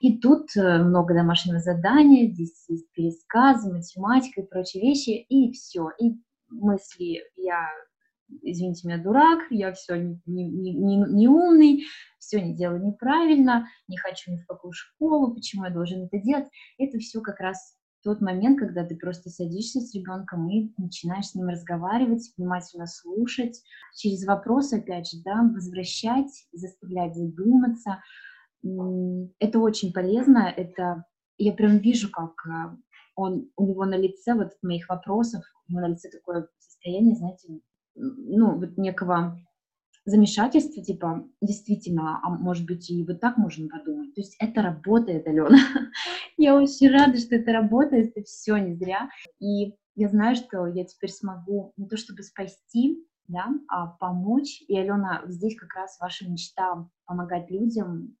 [0.00, 5.90] И тут э, много домашнего задания, здесь есть пересказы, математика и прочие вещи, и все.
[6.00, 6.16] И
[6.48, 7.66] мысли я
[8.42, 11.84] извините меня, дурак, я все не, не, не, не умный,
[12.18, 16.48] все не делаю неправильно, не хочу ни в какую школу, почему я должен это делать.
[16.78, 21.34] Это все как раз тот момент, когда ты просто садишься с ребенком и начинаешь с
[21.34, 23.62] ним разговаривать, внимательно слушать,
[23.94, 28.02] через вопросы, опять же, да, возвращать, заставлять задуматься.
[29.38, 31.04] Это очень полезно, это
[31.38, 32.76] я прям вижу, как а,
[33.16, 37.16] он, у него на лице, вот от моих вопросов, у него на лице такое состояние,
[37.16, 37.60] знаете,
[37.94, 39.40] ну, вот некого
[40.04, 44.14] замешательства, типа, действительно, а может быть, и вот так можно подумать.
[44.14, 45.58] То есть это работает, Алена.
[46.36, 49.08] я очень рада, что это работает, это все не зря.
[49.40, 52.96] И я знаю, что я теперь смогу не то чтобы спасти,
[53.28, 54.62] да, а помочь.
[54.66, 58.16] И, Алена, здесь как раз ваша мечта помогать людям,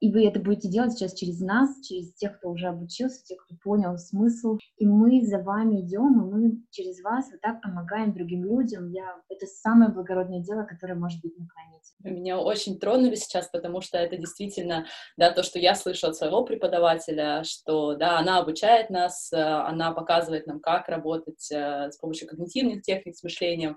[0.00, 3.56] и вы это будете делать сейчас через нас, через тех, кто уже обучился, тех, кто
[3.62, 4.58] понял смысл.
[4.76, 8.90] И мы за вами идем, и мы через вас вот так помогаем другим людям.
[8.90, 9.16] Я...
[9.28, 11.94] Это самое благородное дело, которое может быть на планете.
[12.00, 16.44] Меня очень тронули сейчас, потому что это действительно, да, то, что я слышу от своего
[16.44, 22.28] преподавателя, что, да, она обучает нас, э, она показывает нам, как работать э, с помощью
[22.28, 23.76] когнитивных техник, с мышлением,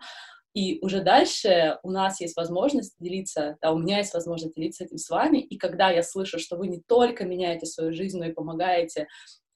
[0.53, 4.97] и уже дальше у нас есть возможность делиться, да, у меня есть возможность делиться этим
[4.97, 5.37] с вами.
[5.37, 9.07] И когда я слышу, что вы не только меняете свою жизнь, но и помогаете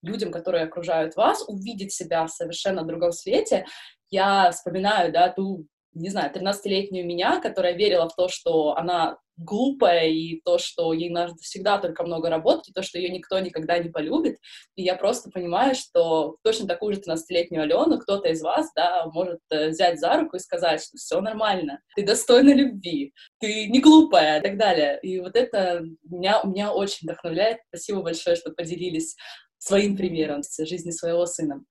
[0.01, 3.65] людям, которые окружают вас, увидеть себя в совершенно другом свете,
[4.09, 10.07] я вспоминаю, да, ту не знаю, 13-летнюю меня, которая верила в то, что она глупая,
[10.09, 13.77] и то, что ей надо всегда только много работать, и то, что ее никто никогда
[13.79, 14.37] не полюбит.
[14.75, 19.39] И я просто понимаю, что точно такую же 13-летнюю Алену кто-то из вас, да, может
[19.49, 24.39] э, взять за руку и сказать, что все нормально, ты достойна любви, ты не глупая
[24.39, 24.99] и так далее.
[25.01, 27.59] И вот это меня, меня очень вдохновляет.
[27.69, 29.15] Спасибо большое, что поделились
[29.57, 31.63] своим примером с жизни своего сына.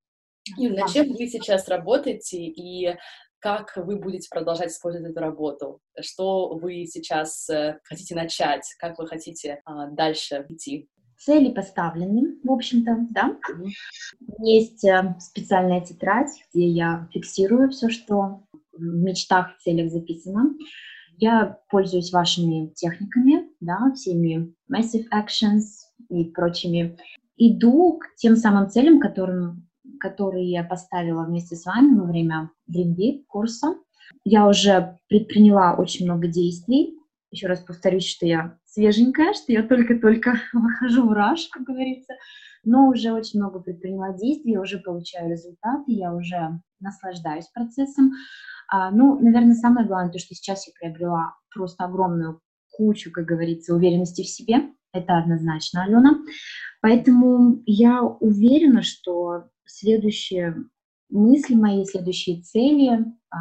[0.59, 2.97] И над чем вы сейчас работаете и
[3.43, 9.09] как вы будете продолжать использовать эту работу, что вы сейчас э, хотите начать, как вы
[9.09, 10.89] хотите а, дальше идти.
[11.19, 13.37] Цели поставлены, в общем-то, да.
[13.51, 13.69] Mm-hmm.
[14.45, 20.55] Есть э, специальная тетрадь, где я фиксирую все, что в мечтах, целях записано.
[21.19, 25.65] Я пользуюсь вашими техниками, да, всеми massive actions
[26.09, 26.97] и прочими.
[27.37, 29.69] Иду к тем самым целям, которым
[30.03, 33.77] которые я поставила вместе с вами во время Dream курса.
[34.25, 36.99] Я уже предприняла очень много действий.
[37.31, 42.15] Еще раз повторюсь, что я свеженькая, что я только-только выхожу в раш, как говорится,
[42.65, 48.13] но уже очень много предприняла действий, я уже получаю результаты, я уже наслаждаюсь процессом.
[48.69, 52.41] А, ну, наверное, самое главное, то, что сейчас я приобрела просто огромную
[52.73, 56.19] кучу, как говорится, уверенности в себе, это однозначно, Алена.
[56.81, 60.57] Поэтому я уверена, что следующие
[61.11, 63.37] мысли мои, следующие цели, а,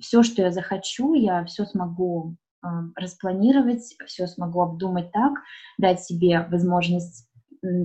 [0.00, 5.32] все, что я захочу, я все смогу а, распланировать, все смогу обдумать так,
[5.78, 7.28] дать себе возможность,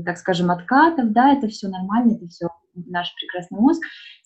[0.05, 3.81] так скажем, откатов, да, это все нормально, это все наш прекрасный мозг.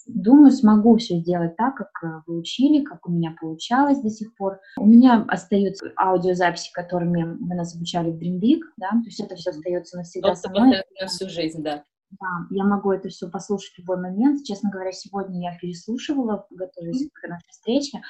[0.07, 4.35] Думаю, смогу все сделать так, как э, вы учили, как у меня получалось до сих
[4.35, 4.59] пор.
[4.77, 9.35] У меня остаются аудиозаписи, которыми вы нас обучали в Dream Big, да, то есть это
[9.35, 10.81] все остается навсегда со мной.
[10.99, 11.83] на всю жизнь, да.
[12.11, 14.43] Да, я могу это все послушать в любой момент.
[14.43, 18.01] Честно говоря, сегодня я переслушивала, готовясь к нашей встрече,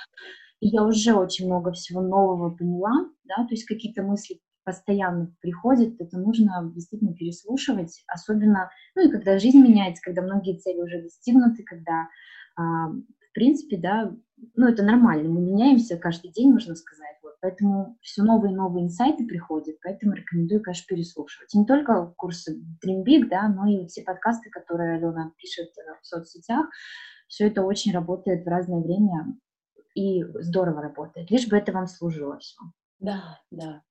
[0.61, 2.91] и я уже очень много всего нового поняла,
[3.23, 9.39] да, то есть какие-то мысли постоянно приходит, это нужно действительно переслушивать, особенно, ну и когда
[9.39, 12.07] жизнь меняется, когда многие цели уже достигнуты, когда,
[12.55, 14.13] а, в принципе, да,
[14.55, 19.25] ну это нормально, мы меняемся каждый день, можно сказать, поэтому все новые и новые инсайты
[19.25, 21.53] приходят, поэтому рекомендую, конечно, переслушивать.
[21.53, 25.99] И не только курсы Dream Big, да, но и все подкасты, которые Алена пишет э,
[26.01, 26.67] в соцсетях,
[27.27, 29.37] все это очень работает в разное время
[29.95, 32.59] и здорово работает, лишь бы это вам служило все.
[32.99, 33.83] Да, да.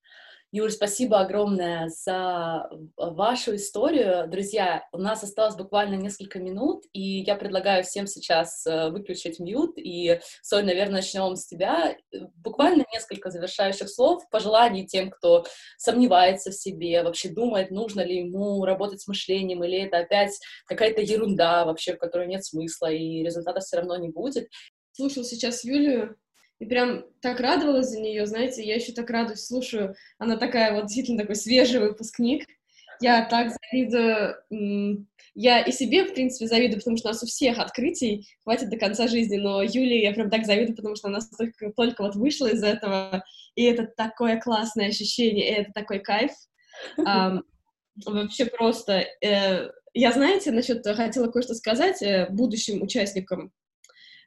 [0.50, 4.26] Юль, спасибо огромное за вашу историю.
[4.28, 9.72] Друзья, у нас осталось буквально несколько минут, и я предлагаю всем сейчас э, выключить мьют.
[9.76, 11.94] И, Соль, наверное, начнем с тебя.
[12.36, 15.44] Буквально несколько завершающих слов, пожеланий тем, кто
[15.76, 21.02] сомневается в себе, вообще думает, нужно ли ему работать с мышлением, или это опять какая-то
[21.02, 24.48] ерунда вообще, в которой нет смысла, и результата все равно не будет.
[24.92, 26.16] Слушал сейчас Юлию,
[26.58, 30.86] и прям так радовалась за нее, знаете, я еще так радуюсь, слушаю, она такая вот
[30.86, 32.46] действительно такой свежий выпускник,
[33.00, 37.58] я так завидую, я и себе, в принципе, завидую, потому что у нас у всех
[37.58, 41.72] открытий хватит до конца жизни, но Юле я прям так завидую, потому что она только,
[41.72, 43.22] только вот вышла из этого,
[43.54, 46.32] и это такое классное ощущение, и это такой кайф.
[48.06, 49.04] Вообще просто...
[49.24, 53.52] Э, я, знаете, насчет, хотела кое-что сказать э, будущим участникам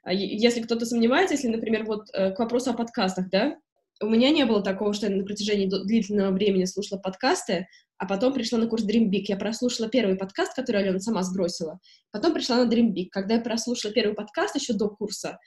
[0.10, 3.56] если кто-то сомневается, если, например, вот э, к вопросу о подкастах, да,
[4.02, 8.34] у меня не было такого, что я на протяжении длительного времени слушала подкасты, а потом
[8.34, 9.26] пришла на курс Dream Big.
[9.28, 11.80] Я прослушала первый подкаст, который Алена сама сбросила.
[12.12, 13.10] Потом пришла на Dream Big.
[13.12, 15.38] Когда я прослушала первый подкаст еще до курса,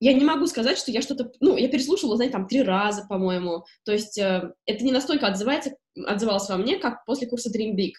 [0.00, 1.30] я не могу сказать, что я что-то...
[1.40, 3.64] Ну, я переслушивала, знаете, там, три раза, по-моему.
[3.84, 7.92] То есть э, это не настолько отзывается, отзывалось во мне, как после курса Dream Big.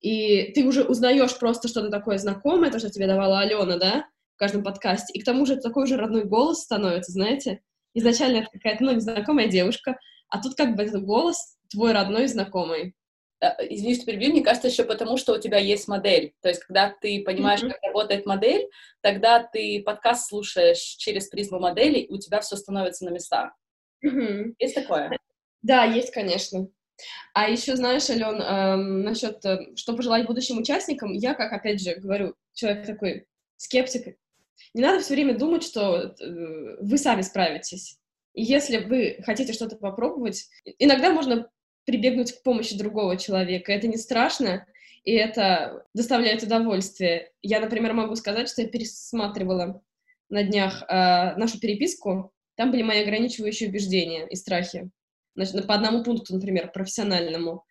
[0.00, 4.04] И ты уже узнаешь просто что-то такое знакомое, то, что тебе давала Алена, да,
[4.38, 5.12] в каждом подкасте.
[5.14, 7.60] И к тому же такой же родной голос становится, знаете.
[7.92, 12.94] Изначально это какая-то, ну, незнакомая девушка, а тут как бы этот голос твой родной знакомый.
[13.40, 16.34] Э, извини, что перебью, мне кажется, еще потому, что у тебя есть модель.
[16.40, 17.70] То есть, когда ты понимаешь, mm-hmm.
[17.70, 18.68] как работает модель,
[19.00, 23.52] тогда ты подкаст слушаешь через призму модели, и у тебя все становится на места.
[24.06, 24.54] Mm-hmm.
[24.60, 25.18] Есть такое?
[25.62, 26.68] Да, есть, конечно.
[27.34, 31.96] А еще, знаешь, Ален, эм, насчет, э, что пожелать будущим участникам, я, как, опять же,
[31.96, 33.26] говорю, человек такой
[33.58, 34.16] скептик,
[34.74, 37.98] не надо все время думать, что э, вы сами справитесь.
[38.34, 40.48] И если вы хотите что-то попробовать,
[40.78, 41.48] иногда можно
[41.84, 43.72] прибегнуть к помощи другого человека.
[43.72, 44.66] Это не страшно,
[45.04, 47.32] и это доставляет удовольствие.
[47.42, 49.82] Я, например, могу сказать, что я пересматривала
[50.28, 52.32] на днях э, нашу переписку.
[52.56, 54.90] Там были мои ограничивающие убеждения и страхи.
[55.34, 57.64] Значит, по одному пункту, например, профессиональному.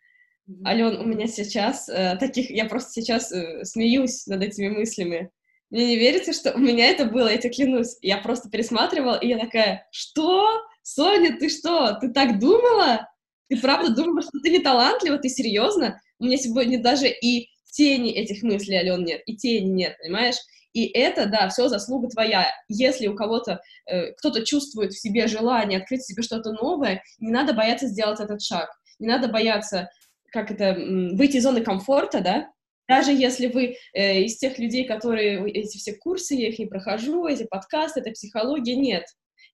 [0.65, 5.29] Ален, у меня сейчас э, таких, я просто сейчас э, смеюсь над этими мыслями.
[5.69, 7.97] Мне не верите, что у меня это было, я тебе клянусь.
[8.01, 10.61] Я просто пересматривала, и я такая, что?
[10.81, 11.97] Соня, ты что?
[11.99, 13.09] Ты так думала?
[13.49, 15.17] Ты правда думала, что ты не талантлива?
[15.17, 15.99] Ты серьезно?
[16.19, 20.37] У меня сегодня даже и тени этих мыслей, Ален, нет, и тени нет, понимаешь?
[20.73, 22.51] И это, да, все заслуга твоя.
[22.67, 27.53] Если у кого-то, э, кто-то чувствует в себе желание открыть себе что-то новое, не надо
[27.53, 28.69] бояться сделать этот шаг.
[28.99, 29.89] Не надо бояться,
[30.31, 32.49] как это, выйти из зоны комфорта, да,
[32.87, 37.27] даже если вы э, из тех людей, которые эти все курсы, я их не прохожу,
[37.27, 39.05] эти подкасты, это психология, нет.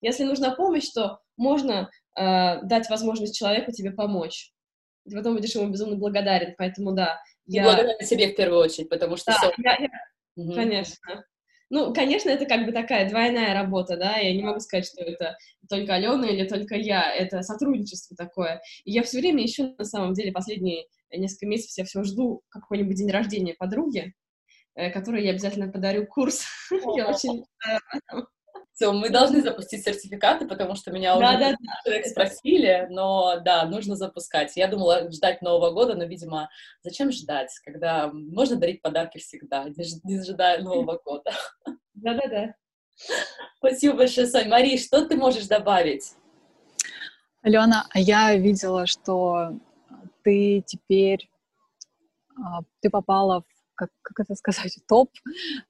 [0.02, 4.52] Если нужна помощь, то можно э, дать возможность человеку тебе помочь.
[5.10, 7.20] Ты потом будешь ему безумно благодарен, поэтому да.
[7.46, 7.64] И я...
[7.64, 9.52] благодарен себе в первую очередь, потому что да, все...
[9.58, 9.90] Я, я...
[10.36, 10.54] Угу.
[10.54, 11.26] Конечно.
[11.70, 15.36] Ну, конечно, это как бы такая двойная работа, да, я не могу сказать, что это
[15.68, 18.62] только Алена или только я, это сотрудничество такое.
[18.86, 20.86] И я все время ищу, на самом деле, последние
[21.18, 24.14] несколько месяцев я все жду какой-нибудь день рождения подруги,
[24.76, 26.46] э, которой я обязательно подарю курс.
[26.96, 27.46] Я очень
[28.74, 31.56] все, мы должны запустить сертификаты, потому что меня уже да,
[31.86, 34.56] человек спросили, но да, нужно запускать.
[34.56, 36.50] Я думала ждать Нового года, но, видимо,
[36.82, 39.66] зачем ждать, когда можно дарить подарки всегда,
[40.04, 41.32] не ожидая Нового года.
[41.94, 42.56] Да-да-да.
[43.58, 44.50] Спасибо большое, Сонь.
[44.50, 46.14] Мари, что ты можешь добавить?
[47.44, 49.60] Алена, а я видела, что
[50.24, 51.30] ты теперь,
[52.38, 53.46] а, ты попала в,
[53.76, 55.10] как, как это сказать, топ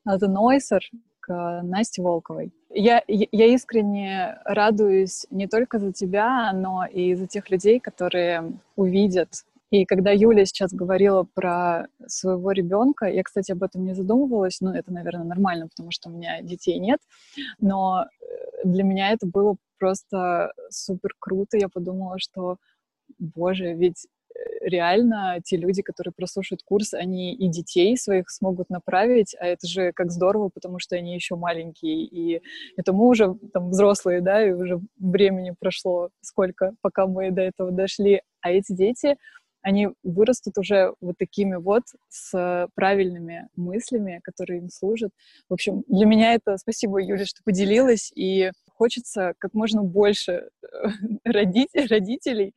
[0.08, 0.82] The Noiser
[1.20, 2.54] к Насте Волковой.
[2.70, 9.30] Я, я искренне радуюсь не только за тебя, но и за тех людей, которые увидят.
[9.74, 14.72] И когда Юля сейчас говорила про своего ребенка, я, кстати, об этом не задумывалась, ну,
[14.72, 17.00] это, наверное, нормально, потому что у меня детей нет,
[17.60, 21.58] но э, для меня это было просто супер круто.
[21.58, 22.58] Я подумала, что,
[23.18, 24.06] боже, ведь
[24.62, 29.92] реально те люди, которые прослушают курс, они и детей своих смогут направить, а это же
[29.94, 32.42] как здорово, потому что они еще маленькие, и
[32.78, 37.72] это мы уже там взрослые, да, и уже времени прошло сколько, пока мы до этого
[37.72, 39.18] дошли, а эти дети,
[39.62, 45.12] они вырастут уже вот такими вот с правильными мыслями, которые им служат.
[45.50, 50.88] В общем, для меня это спасибо, Юля, что поделилась, и хочется как можно больше э,
[51.26, 52.54] родителей,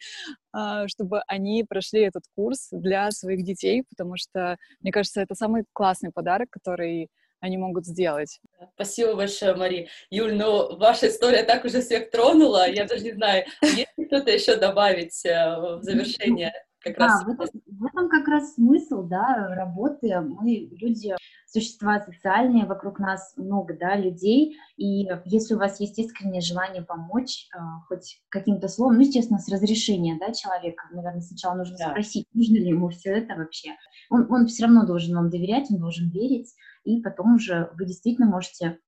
[0.52, 5.64] а, чтобы они прошли этот курс для своих детей, потому что, мне кажется, это самый
[5.72, 7.08] классный подарок, который
[7.40, 8.40] они могут сделать.
[8.74, 9.88] Спасибо большое, Мари.
[10.10, 14.30] Юль, ну, ваша история так уже всех тронула, я даже не знаю, есть ли кто-то
[14.30, 16.52] еще добавить э, в завершение
[16.86, 17.24] как да, раз...
[17.24, 20.20] В этом, в этом как раз смысл, да, работы.
[20.20, 21.14] Мы люди,
[21.46, 27.48] существа социальные, вокруг нас много, да, людей, и если у вас есть искреннее желание помочь,
[27.54, 31.90] э, хоть каким-то словом, ну, естественно, с разрешения, да, человека, наверное, сначала нужно да.
[31.90, 33.70] спросить, нужно ли ему все это вообще.
[34.10, 36.52] Он, он все равно должен вам доверять, он должен верить,
[36.84, 38.78] и потом уже вы действительно можете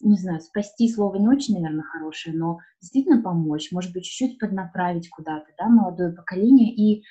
[0.00, 5.08] не знаю, спасти слово не очень, наверное, хорошее, но действительно помочь, может быть, чуть-чуть поднаправить
[5.10, 7.02] куда-то, да, молодое поколение, и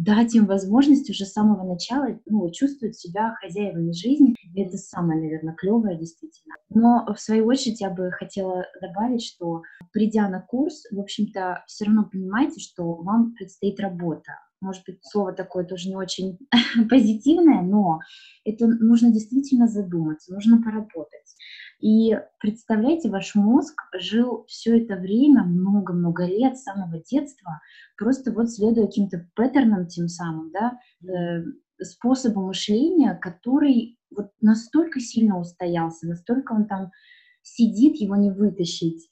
[0.00, 4.34] дать им возможность уже с самого начала ну, чувствовать себя хозяевами жизни.
[4.42, 6.54] И это самое, наверное, клевое действительно.
[6.70, 11.84] Но в свою очередь я бы хотела добавить, что придя на курс, в общем-то, все
[11.84, 14.32] равно понимаете, что вам предстоит работа.
[14.62, 16.38] Может быть, слово такое тоже не очень
[16.88, 18.00] позитивное, но
[18.44, 21.36] это нужно действительно задуматься, нужно поработать.
[21.80, 27.60] И представляете, ваш мозг жил все это время, много-много лет, с самого детства,
[27.96, 30.78] просто вот следуя каким-то паттернам тем самым, да,
[31.08, 31.44] э,
[31.82, 36.90] способу мышления, который вот настолько сильно устоялся, настолько он там
[37.42, 39.08] сидит, его не вытащить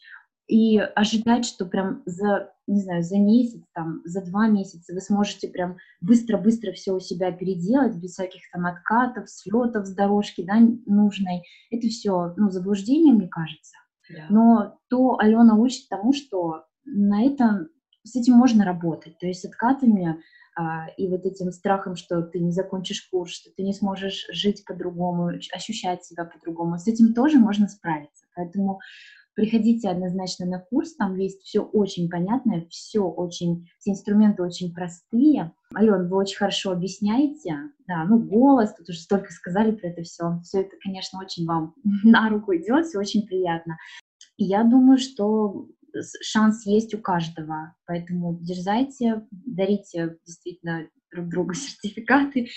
[0.49, 5.49] и ожидать, что прям за, не знаю, за месяц, там, за два месяца вы сможете
[5.49, 11.43] прям быстро-быстро все у себя переделать, без всяких там откатов, слетов с дорожки, да, нужной.
[11.71, 13.77] Это все, ну, заблуждение, мне кажется.
[14.11, 14.27] Yeah.
[14.31, 17.69] Но то Алена учит тому, что на этом,
[18.05, 20.23] с этим можно работать, то есть с откатами
[20.57, 24.65] а, и вот этим страхом, что ты не закончишь курс, что ты не сможешь жить
[24.65, 28.25] по-другому, ощущать себя по-другому, с этим тоже можно справиться.
[28.35, 28.81] Поэтому
[29.39, 35.53] Приходите однозначно на курс, там есть все очень понятное, все очень, все инструменты очень простые.
[35.76, 40.41] Ален, вы очень хорошо объясняете, да, ну голос, тут уже столько сказали про это все.
[40.43, 41.72] Все это, конечно, очень вам
[42.03, 43.78] на руку идет, все очень приятно.
[44.39, 45.68] Я думаю, что
[46.20, 52.49] шанс есть у каждого, поэтому дерзайте, дарите действительно друг другу сертификаты.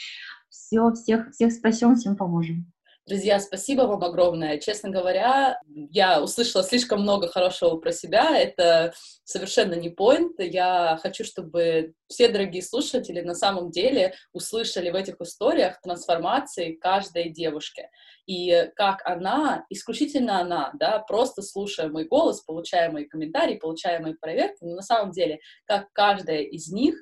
[0.49, 2.73] Все, всех, всех спасем, всем поможем.
[3.07, 4.59] Друзья, спасибо вам огромное.
[4.59, 8.37] Честно говоря, я услышала слишком много хорошего про себя.
[8.37, 8.93] Это
[9.23, 10.39] совершенно не поинт.
[10.39, 17.31] Я хочу, чтобы все дорогие слушатели на самом деле услышали в этих историях трансформации каждой
[17.31, 17.89] девушки.
[18.27, 24.13] И как она, исключительно она, да, просто слушая мой голос, получая мои комментарии, получая мои
[24.13, 26.95] проверки, но на самом деле, как каждая из них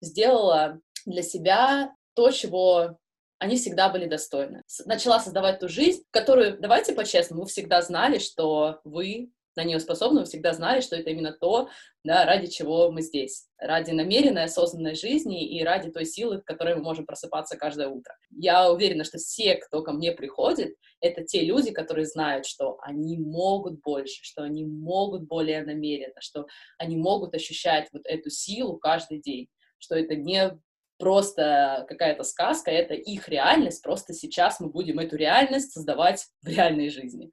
[0.00, 2.98] сделала для себя то, чего
[3.38, 4.62] они всегда были достойны.
[4.86, 10.20] Начала создавать ту жизнь, которую, давайте по-честному, вы всегда знали, что вы на нее способны,
[10.20, 11.68] вы всегда знали, что это именно то,
[12.02, 13.46] да, ради чего мы здесь.
[13.58, 18.16] Ради намеренной, осознанной жизни и ради той силы, в которой мы можем просыпаться каждое утро.
[18.30, 23.18] Я уверена, что все, кто ко мне приходит, это те люди, которые знают, что они
[23.18, 26.46] могут больше, что они могут более намеренно, что
[26.78, 30.58] они могут ощущать вот эту силу каждый день, что это не
[30.98, 36.90] просто какая-то сказка, это их реальность, просто сейчас мы будем эту реальность создавать в реальной
[36.90, 37.30] жизни.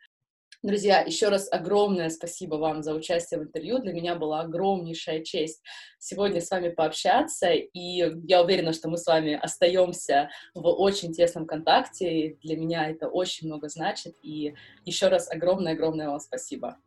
[0.64, 3.80] Друзья, еще раз огромное спасибо вам за участие в интервью.
[3.80, 5.64] Для меня была огромнейшая честь
[5.98, 11.48] сегодня с вами пообщаться, и я уверена, что мы с вами остаемся в очень тесном
[11.48, 12.38] контакте.
[12.44, 14.54] Для меня это очень много значит, и
[14.86, 16.78] еще раз огромное-огромное вам спасибо.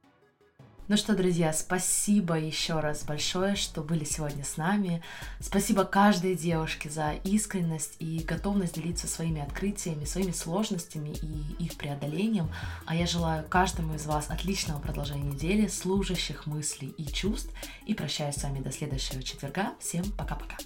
[0.87, 5.03] Ну что, друзья, спасибо еще раз большое, что были сегодня с нами.
[5.41, 12.51] Спасибо каждой девушке за искренность и готовность делиться своими открытиями, своими сложностями и их преодолением.
[12.85, 17.51] А я желаю каждому из вас отличного продолжения недели, служащих мыслей и чувств.
[17.87, 19.73] И прощаюсь с вами до следующего четверга.
[19.81, 20.57] Всем пока-пока.